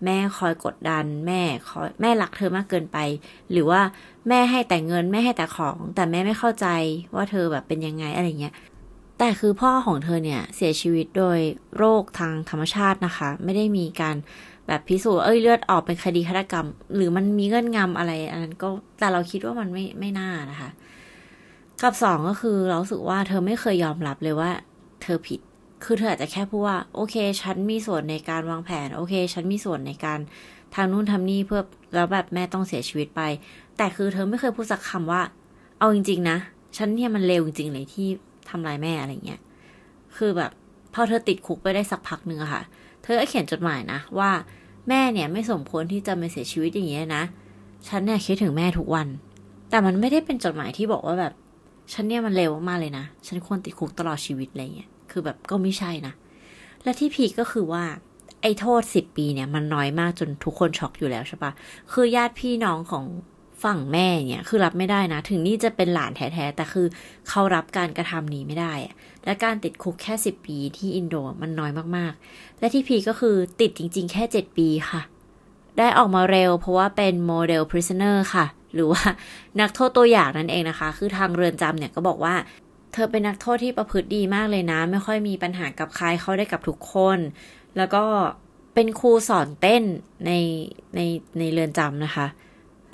[0.05, 2.99] แม่คอยกดดัน แม่คอยแม่รักเธอมากเกินไป
[3.53, 3.81] หรือว่า
[4.29, 6.67] แม่ให้แต่เงินแม่ให้แต่ของ แต่แม่ไม่เข้าใจ
[7.15, 8.55] ว่าเธอแบบเป็นยังไงอะไรเงี้ย
[9.19, 11.39] แต่คือพ่อของเธอเนี่ยเสียชีวิตโดย
[11.77, 14.17] โรคทางธรรมชาตินะคะ ไม่ได้มีการ
[14.67, 20.71] แบบพิสูจน์เอ้ยเลือดออกเป็นคดีฆาตกรรม หรือมันมีเงื่อนงำอะไร อันนั้นก็แต่เราคิดว่ามันไม่ไม่น่านะคะ
[21.83, 24.51] กับสองก็คือเราสึกว่าเธอไม่เคยยอมรับเลยว่า
[25.05, 25.41] เธอผิด
[25.85, 30.19] คือเธออาจจะแค่พูดว่า โอเค ฉันมีส่วนในการวางแผน โอเค ฉันมีส่วนในการ
[30.75, 31.63] ทางนู่นทำนี่เพื่อ
[31.95, 33.23] แล้วแบบแม่ต้องเสียชีวิตไป
[33.77, 35.23] แต่คือเธอไม่เคยพูดสักคำว่า
[35.79, 36.39] เอาจริง ๆ นะ
[36.77, 38.09] ฉันเนี่ยมันเลวจริงๆเลยที่
[38.51, 39.41] ทำลายแม่อะไรเงี้ย
[40.17, 40.51] คือแบบ
[40.95, 42.63] พอเธอติดคุกไปได้สักพักหนึ่งอะค่ะ
[43.03, 44.31] เธอก็เขียนจดหมายนะว่า
[44.89, 47.23] แม่เนี่ยไม่สมควรที่จะมาเสียชีวิตอย่างเงี้ยนะ
[47.89, 49.09] ฉันเนี่ยคิดถึงแม่ทุกวัน
[49.71, 51.33] แต่มันไม่ได้เป็นจดหมายที่บอกว่าแบบ
[51.93, 56.15] ฉันเนี่ยมันเร็วมากเลยนะ ฉันควรติดคุกตลอดชีวิตอะไรเงี้ย คือแบบก็ไม่ใช่นะ
[56.85, 57.85] และที่พีก็คือว่า
[58.43, 61.53] ไอ้โทษสิบปีเนี่ย มันน้อยมากจนทุกคนช็อกอยู่แล้วใช่ปะ
[61.93, 63.05] คือญาติพี่น้องของ
[63.65, 66.87] ฝั่งแม่เนี่ยคือรับไม่ได้นะ ถึงนี่จะเป็นหลานแท้ๆแต่คือ
[67.29, 68.95] เขารับการกระทำนี้ไม่ได้อะ
[69.25, 75.01] และการติดคุกแค่สิบปีที่อินโดมันน้อยมากๆ และที่พีก็คือติดจริง ๆ แค่เจ็ดปีค่ะ
[75.79, 79.03] ได้ออกมาเร็วเพราะว่าเป็นโมเดล prisoner ค่ะ หรือว่า
[79.61, 82.35] นักโทษตัวอย่างนั่นเองนะคะ คือทางเรือนจำเนี่ยก็บอกว่า
[82.95, 87.19] เธอเป็นนักโทษที่ประพฤติดีมากเลยนะ ไม่ค่อยมีปัญหากับใครเข้าได้กับทุกคน
[87.77, 88.05] แล้วก็
[88.75, 89.83] เป็นครูสอนเต้น
[90.27, 90.33] ใน
[90.97, 91.01] ใน
[91.39, 92.27] ในเรือนจำนะคะ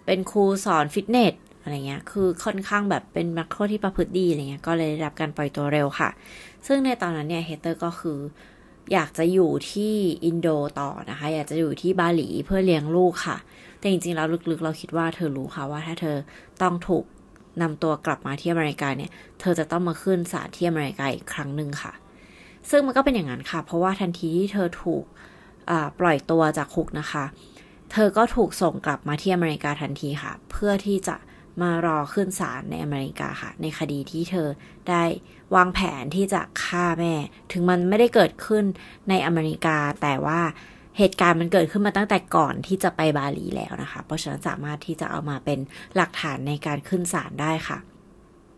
[0.07, 6.11] เป็นครูสอนฟิตเนสอะไรเงี้ย คือค่อนข้างแบบเป็นนักโทษที่ประพฤติดีอะไรเงี้ย ก็เลยได้รับการปล่อยตัวเร็วค่ะ
[6.67, 8.19] ซึ่งในตอนนั้นเนี่ยเฮเตอร์ก็คือ
[8.93, 9.95] อยากจะอยู่ที่
[10.25, 10.49] อินโด
[10.81, 13.37] ต่อนะคะ อยากจะอยู่ที่บาหลีเพื่อเลี้ยงลูกค่ะ
[13.79, 16.17] แต่จริงๆแล้วลึกๆ เราคิดว่าเธอรู้ค่ะว่าถ้าเธอ
[16.63, 17.05] ต้องถูก
[17.63, 21.93] นำตัวกลับมาที่อเมริกาเนี่ย เธอจะต้องมาขึ้นศาลที่อเมริกาอีกครั้งหนึ่งค่ะ
[22.71, 25.05] ซึ่งมันก็เป็นอย่างนั้นค่ะ เพราะว่าทันทีที่เธอถูก
[26.01, 27.25] ปล่อยตัวจากคุกนะคะ
[27.93, 31.17] เธอก็ถูกส่งกลับมาที่อเมริกาทันทีค่ะ เพื่อที่จะ
[31.63, 34.49] มารอขึ้นศาลในอเมริกาค่ะ ในคดีที่เธอ
[34.89, 35.05] ได้
[35.55, 37.15] วางแผนที่จะฆ่าแม่
[37.53, 38.65] ถึงมันไม่ได้เกิดขึ้น
[39.09, 40.41] ในอเมริกาแต่ว่า
[40.99, 45.59] เหตุการณ์มันเกิดขึ้นมาตั้งแต่ก่อนที่จะไปบาหลีแล้วนะคะ เพราะฉะนั้นสามารถที่จะเอามาเป็น
[45.97, 47.79] หลักฐานในการขึ้นศาลได้ค่ะ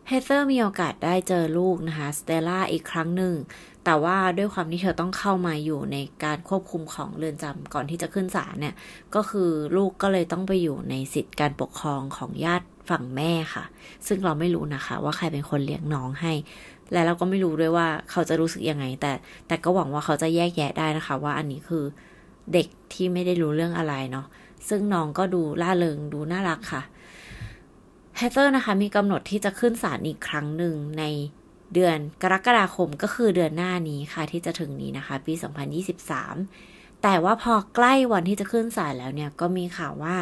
[0.09, 3.35] เฮเธอร์มีโอกาสได้เจอลูกนะคะสเตลล่าอีกครั้งหนึ่ง
[3.85, 8.75] แต่ว่าด้วยความที่เธอต้องเข้ามาอยู่ในการควบคุมของเรือนจำก่อนที่จะขึ้นศาลเนี่ย
[9.15, 13.65] ก็คือลูกก็เลยต้องไปอยู่ในสิทธิการปกครองของญาติฝั่งแม่ค่ะ
[14.07, 16.33] ซึ่งเราไม่รู้นะคะ ว่าใครเป็นคนเลี้ยงน้องให้
[16.93, 19.13] และเราก็ไม่รู้ด้วยว่าเขาจะรู้สึกยังไง แต่
[19.49, 21.85] แต่ก็หวังว่าเขาจะแยกแยะได้นะคะ ว่าอันนี้คือ
[22.53, 24.27] เด็กที่ไม่ได้รู้เรื่องอะไรเนาะ
[24.69, 26.83] ซึ่งน้องก็ดูล่าเริงดูน่ารักค่ะ
[28.17, 31.05] เฮเธอร์นะคะ มีกำหนดที่จะขึ้นศาลอีกครั้งหนึ่งใน
[31.75, 35.35] เดือนกรกฎาคมก็คือเดือนหน้านี้ค่ะ ที่จะถึงนี้นะคะ ปี
[36.19, 40.17] 2023 แต่ว่าพอใกล้วันที่จะขึ้นศาลแล้วเนี่ย ก็มีข่าวว่า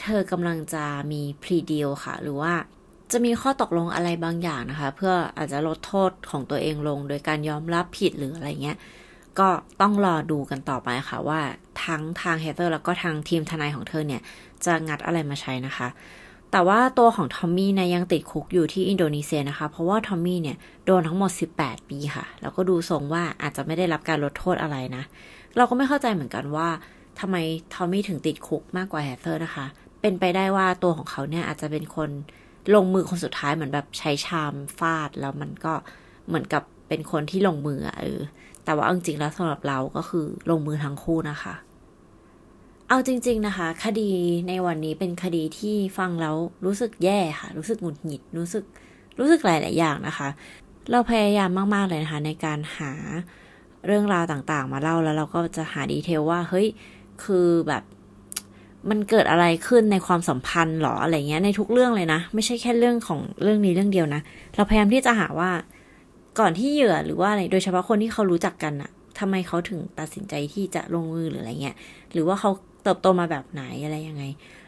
[0.00, 2.52] เธอกำลังจะมีพรีดีลค่ะ หรือว่า
[3.12, 8.78] จะมีข้อตกลงอะไรบางอย่างนะคะ เพื่ออาจจะลดโทษของตัวเองลง โดยการยอมรับผิดหรืออะไรเงี้ย
[9.38, 9.48] ก็
[9.80, 11.40] ต้องรอดูกันต่อไปค่ะว่า
[11.84, 14.22] ทั้งทางเฮเธอร์แล้วก็ทางทีมทนายของเธอเนี่ย
[14.64, 15.88] จะงัดอะไรมาใช้นะคะ
[16.50, 20.56] แต่ว่าตัวของทอมมี่เนี่ยยังติดคุกอยู่ที่อินโดนีเซียนะคะ เพราะว่าทอมมี่เนี่ย
[20.86, 25.02] โดนทั้งหมด 18 ปีค่ะ แล้วก็ดูทรงว่าอาจจะไม่ได้รับการลดโทษอะไรนะ
[25.56, 26.68] เราก็ไม่เข้าใจเหมือนกันว่า
[27.20, 27.36] ทำไม
[27.74, 29.66] ทอมมี่ถึงติดคุกมากกว่าเฮเธอร์นะคะ
[30.00, 32.10] เป็นไปได้ว่าตัวของเขาเนี่ยอาจจะเป็นคน
[32.74, 35.72] ลงมือคนสุดท้ายเหมือนแบบใช้ชามฟาดแล้วมันก็
[36.28, 38.20] เหมือนกับเป็นคนที่ลงมือเออ
[38.64, 41.54] แต่ว่าจริงๆแล้วสำหรับเราก็คือลงมือทั้งคู่นะคะ
[42.88, 44.10] เอาจริง ๆนะคะ คดี
[44.48, 46.36] ในวันนี้เป็นคดีที่ฟังแล้ว
[46.66, 48.64] รู้สึกแย่ค่ะ รู้สึกหงุดหงิดรู้สึก
[49.18, 50.28] รู้สึกหลายๆอย่างนะคะ
[50.90, 52.92] เราพยายามมากๆเลยนะคะ ในการหา
[53.86, 56.66] เรื่องราวต่างๆ มาเล่าแล้วเราก็จะหาดีเทลว่าเฮ้ย
[57.24, 57.82] คือแบบ
[58.90, 64.20] มันเกิดอะไรขึ้นในความสัมพันธ์หรออะไรเงี้ยในทุกเรื่องเลยนะ ไม่ใช่แค่เรื่องของเรื่องนี้เรื่องเดียวนะ
[64.56, 65.50] เราพยายามที่จะหาว่า
[66.38, 71.76] ก่อนที่เหยื่อหรือว่าอะไรโดยเฉพาะคนที่เขารู้จักกันอะทำไมเขาถึงตัดสินใจที่จะลงมือหรืออะไรเงี้ย
[72.12, 72.50] หรือว่าเขา
[72.82, 74.24] เติบโตมาแบบไหนอะไรยังไง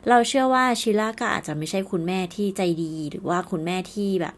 [0.09, 4.35] เราเชื่อว่าชิล่าก็อาจจะไม่ใช่คุณแม่ที่ใจดี หรือว่าคุณแม่ที่แบบ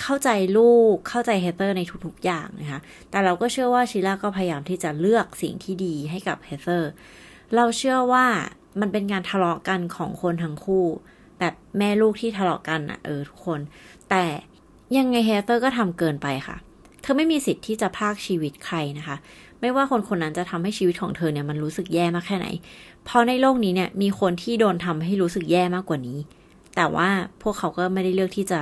[0.00, 6.90] เข้าใจลูกเข้าใจเฮเธอร์ในทุกๆอย่างนะคะ แต่เราก็เชื่อว่าชิล่าก็พยายามที่จะเลือกสิ่งที่ดีให้กับเฮเธอร์
[7.54, 8.26] เราเชื่อว่า
[8.80, 10.84] มันเป็นการทะเลาะกันของคนทั้งคู่
[11.38, 13.60] แบบแม่ลูกที่ทะเลาะกันอะเออทุกคน
[14.10, 14.24] แต่
[14.96, 16.56] ยังไงเฮเธอร์ก็ทำเกินไปค่ะ
[17.06, 19.16] เธอไม่มีสิทธิ์ที่จะพรากชีวิตใครนะคะ
[19.60, 22.46] ไม่ว่าคนคนนั้นจะทำให้ชีวิตของเธอเนี่ยมันรู้สึกแย่มากแค่ไหน
[23.04, 26.18] เพราะในโลกนี้เนี่ยมีคนที่โดนทำให้รู้สึกแย่มากกว่านี้
[26.76, 27.08] แต่ว่า
[27.42, 28.60] พวกเขาก็ไม่ได้เลือกที่จะ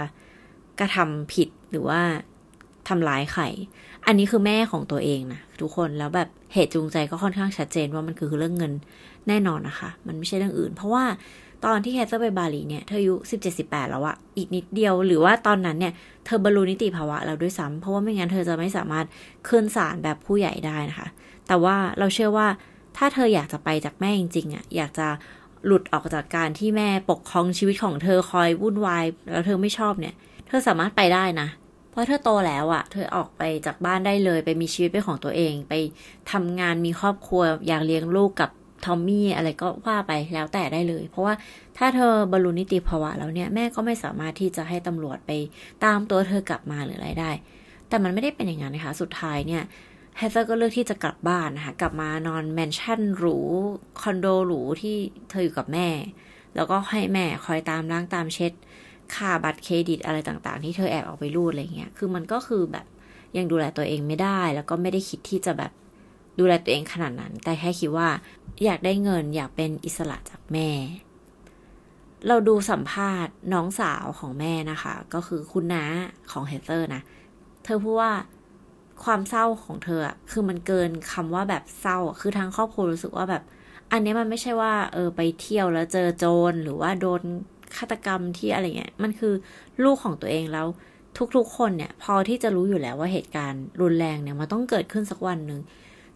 [0.80, 2.00] กระทำผิดหรือว่า
[2.88, 3.44] ทำร้ายใคร
[4.06, 8.72] อันนี้คือแม่ของตัวเองนะทุกคน แล้วแบบเหตุจูงใจก็ค่อนข้างชัดเจนว่ามันคือเรื่องเงิน
[9.28, 11.04] แน่นอนนะคะ มันไม่ใช่เรื่องอื่น เพราะว่า
[11.64, 15.92] ตอนที่แคทเธอร์ไปบาหลีเนี่ย เธออายุสิบเจ็ดสิบแปดแล้วอะอีกนิดเดียวหรือว่าตอนนั้นเนี่ย
[16.26, 19.06] เธอบรรลุนิติภาวะแล้วด้วยซ้ำเพราะว่าไม่งั้นเธอจะไม่สามารถ
[19.48, 21.08] ขึ้นศาลแบบผู้ใหญ่ได้นะคะ
[21.46, 22.46] แต่ว่าเราเชื่อว่า
[22.96, 25.08] ถ้าเธออยากจะไปจากแม่จริงๆอะอยากจะ
[25.66, 30.14] หลุดออกจากการที่แม่ปกครองชีวิตของเธอคอยวุ่นวายแล้วเธอไม่ชอบเนี่ย
[30.46, 31.48] เธอสามารถไปได้นะ
[31.90, 35.74] เพราะเธอโตแล้วอะ่ะ เธอออกไปจากบ้านได้เลย ไปมีชีวิตเป็นของตัวเอง ไป
[36.32, 38.50] ทำงานมีครอบครัว อยากเลี้ยงลูกกับ
[38.84, 41.34] ทอมมี่อะไรก็ว่าไปแล้วแต่ได้เลย เพราะว่า
[41.78, 45.30] ถ้าเธอบรรลุนิติภาวะแล้วเนี่ยแม่ก็ไม่สามารถที่จะให้ตำรวจไป
[45.84, 47.30] ตามตัวเธอกลับมาหรืออะไรได้
[47.88, 49.62] แต่มันไม่ได้เป็นอย่างนั้นนะคะ สุดท้ายเนี่ย
[50.16, 53.36] เฮเธอร์ก็เลือกที่จะกลับบ้านนะคะ กลับมานอนแมนชั่นหรู
[54.00, 54.96] คอนโดหรูที่
[55.30, 55.88] เธออยู่กับแม่
[56.56, 58.52] แล้วก็ให้แม่คอยตามล้างตามเช็ด
[59.14, 62.86] ค่าบัตรเครดิตอะไรต่างๆ ที่เธอแอบออกไปรูดอะไรเงี้ย คือมันก็คือแบบ
[63.36, 65.72] ยังดูแลตัวเองไม่ได้ แล้วก็ไม่ได้คิดที่จะแบบ
[66.38, 68.08] ดูแลตัวเองขนาดนั้น แต่แค่คิดว่า
[68.64, 70.68] อยากได้เงินอยากเป็นอิสระจากแม่
[72.28, 75.84] เราดูสัมภาษณ์น้องสาวของแม่นะคะ ก็คือคุณน้า
[76.30, 77.02] ของเฮเตอร์นะ
[77.64, 78.12] เธอพูดว่า
[79.04, 83.42] ความเศร้าของเธออะคือมันเกินคำว่าแบบเศร้า คือทางครอบครัวรู้สึกว่าแบบ
[83.92, 87.22] อันนี้มันไม่ใช่ว่า เออไปเที่ยวแล้วเจอโจรหรือว่าโดน
[87.76, 89.34] ฆาตกรรมที่อะไรเงี้ย มันคือ
[89.84, 90.66] ลูกของตัวเองแล้ว
[91.36, 95.60] ทุกๆคนเนี่ย พอที่จะรู้อยู่แล้วว่าเหตุการณ์รุนแรงเนี่ยมันต้องเกิดขึ้นสักวันหนึ่ง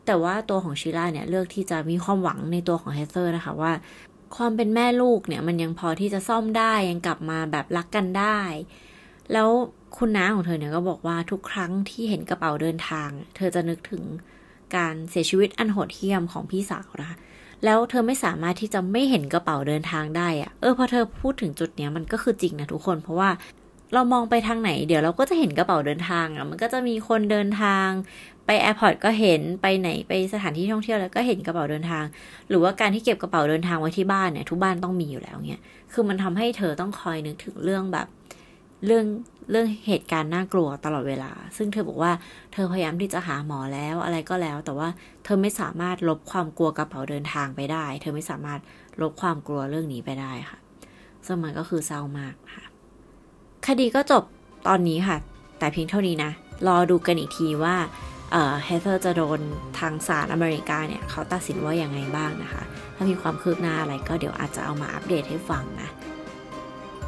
[0.09, 3.73] แต่ว่าตัวของชิล่าเนี่ยเลือกที่จะมีความหวังในตัวของเฮเซอร์นะคะว่า
[4.37, 8.39] ความเป็นแม่ลูกเนี่ยมันยังพอที่จะซ่อมได้ยังกลับมาแบบรักกันได้
[9.33, 9.49] แล้ว
[9.97, 14.03] คุณน้าของเธอเนี่ยก็บอกว่าทุกครั้งที่เห็นกระเป๋าเดินทาง เธอจะนึกถึง
[14.77, 17.17] การเสียชีวิตอันโหดเหี้ยมของพี่สาวนะคะ
[17.65, 23.31] แล้วเธอไม่สามารถที่จะไม่เห็นกระเป๋าเดินทางได้อะเออพอเธอพูดถึงจุดเนี้ยมันก็คือจริงนะทุกคน เพราะว่า
[23.95, 27.89] เรามองไปทางไหน เดี๋ยวเราก็จะเห็นกระเป๋าเดินทางอะมันก็จะมีคนเดินทาง
[28.47, 32.05] ไป airport ก็เห็นไปไหนไปสถานที่ท่องเที่ยวแล้วก็เห็นกระเป๋าเดินทาง
[32.49, 35.63] หรือว่าการที่เก็บกระเป๋าเดินทางไว้ที่บ้านเนี่ยทุกบ้านต้องมีอยู่แล้วเนี่ย
[35.93, 38.07] คือมันทำให้เธอต้องคอยนึกถึงเรื่องแบบ
[38.87, 39.05] เรื่อง
[39.51, 42.13] เรื่องเหตุการณ์น่ากลัวตลอดเวลา ซึ่งเธอบอกว่า
[42.53, 44.89] เธอพยายามที่จะหาหมอแล้วอะไรก็แล้ว แต่ว่า
[45.25, 48.61] เธอไม่สามารถลบความกลัวกระเป๋าเดินทางไปได้ เธอไม่สามารถ
[49.03, 50.59] ลบความกลัวเรื่องนี้ไปได้ค่ะ
[51.27, 52.68] ซึ่งมันก็คือเศร้ามากค่ะ
[53.67, 54.23] คดีก็จบ
[54.69, 55.17] ตอนนี้ค่ะ
[55.59, 56.31] แต่เพียงเท่านี้นะ
[56.69, 57.77] รอดูกันอีกทีว่า
[58.65, 59.41] เฮเธอร์จะโดน
[59.79, 62.63] ทางศาลอเมริกาเนี่ยเขาตัดสินว่าอย่างไงบ้างนะคะ
[62.97, 65.89] ถ้ามีความคืบหน้าอะไรก็เดี๋ยวอาจจะเอามาอัปเดตให้ฟังนะ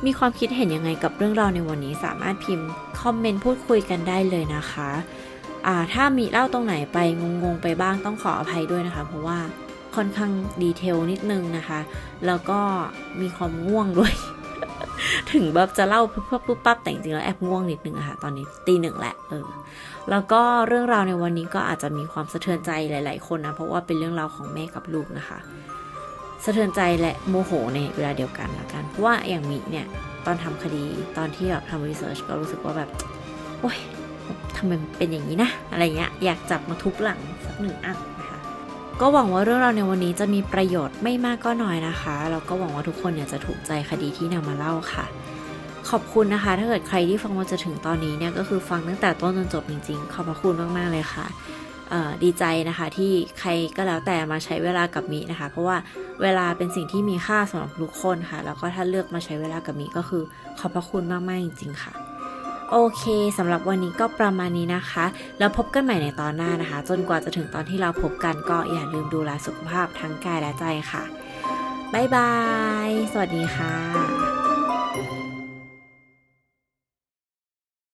[0.06, 2.68] มีความคิดเห็นยังไงกับเรื่องราวในวันนี้สามารถพิมพ์
[3.00, 4.90] คอมเมนต์พูดคุยกันได้เลยนะคะ
[5.92, 6.98] ถ้ามีเล่าตรงไหนไป
[7.42, 9.38] งงๆไปบ้างต้องขออภัยด้วยนะคะ เพราะว่า
[9.96, 10.32] ค่อนข้าง
[10.62, 11.80] ดีเทลนิดนึงนะคะ
[12.26, 12.60] แล้วก็
[13.20, 14.12] มีความง่วงด้วย
[15.32, 19.46] ถึงแบบจะเล่าปุ๊บปุ๊บปุ๊บปั๊บแต่จริงๆแล้วแอบง่วงนิดนึงอะค่ะ ตอนนี้ตีหนึ่งแหละเออ
[20.10, 25.38] แล้วก็เรื่องราวในวันนี้ก็อาจจะมีความสะเทือนใจหลาย ๆ คนนะเพราะว่าเป็นเรื่องราวของแม่กับลูกนะคะ
[26.44, 29.86] สะเทือนใจและโมโหในเวลาเดียวกันละกันเพราะว่าอย่างมีเนี่ย
[30.26, 30.84] ตอนทำคดี
[31.16, 32.90] ตอนที่แบบทำรีเสิร์ชก็รู้สึกว่าแบบ
[33.60, 33.78] โอ้ย
[34.56, 38.19] ทำไมเป็นอย่างนี้นะ อะไรเงี้ยอยากจับมาทุบหลังสักหนึ่งอันนะคะ
[39.00, 45.04] ก็หวังว่าเรื่องราวในวันนี้จะมีประโยชน์ไม่มากก็น้อยนะคะแล้วก็หวังว่าทุกคนเนี่ยจะถูกใจคดีที่นำมาเล่าค่ะ
[45.90, 51.26] ขอบคุณนะคะ ถ้าเกิดใครที่ฟังมาจะถึงตอนนี้เนี่ยก็คือฟังตั้งแต่ต้นจนจบจริงๆ ขอบพระคุณมากๆเลยค่ะ
[52.22, 55.76] ดีใจนะคะที่ใครก็แล้วแต่มาใช้เวลากับมีนะคะ เพราะว่า
[56.22, 60.22] เวลาเป็นสิ่งที่มีค่าสำหรับทุกคนค่ะ แล้วก็ถ้าเลือกมาใช้เวลากับมีก็คือ
[60.58, 62.09] ขอบพระคุณมากๆจริงๆค่ะ
[62.70, 63.04] โอเค
[63.38, 65.06] สำหรับวันนี้ก็ประมาณนี้นะคะ
[65.38, 71.02] แล้วพบกันใหม่ในตอนหน้านะคะ จนกว่าจะถึงตอนที่เราพบกันก็อย่าลืมดูแลสุขภาพทั้งกายและใจค่ะ
[71.92, 72.32] บ๊ายบา
[72.86, 74.49] ย สวัสดีค่ะ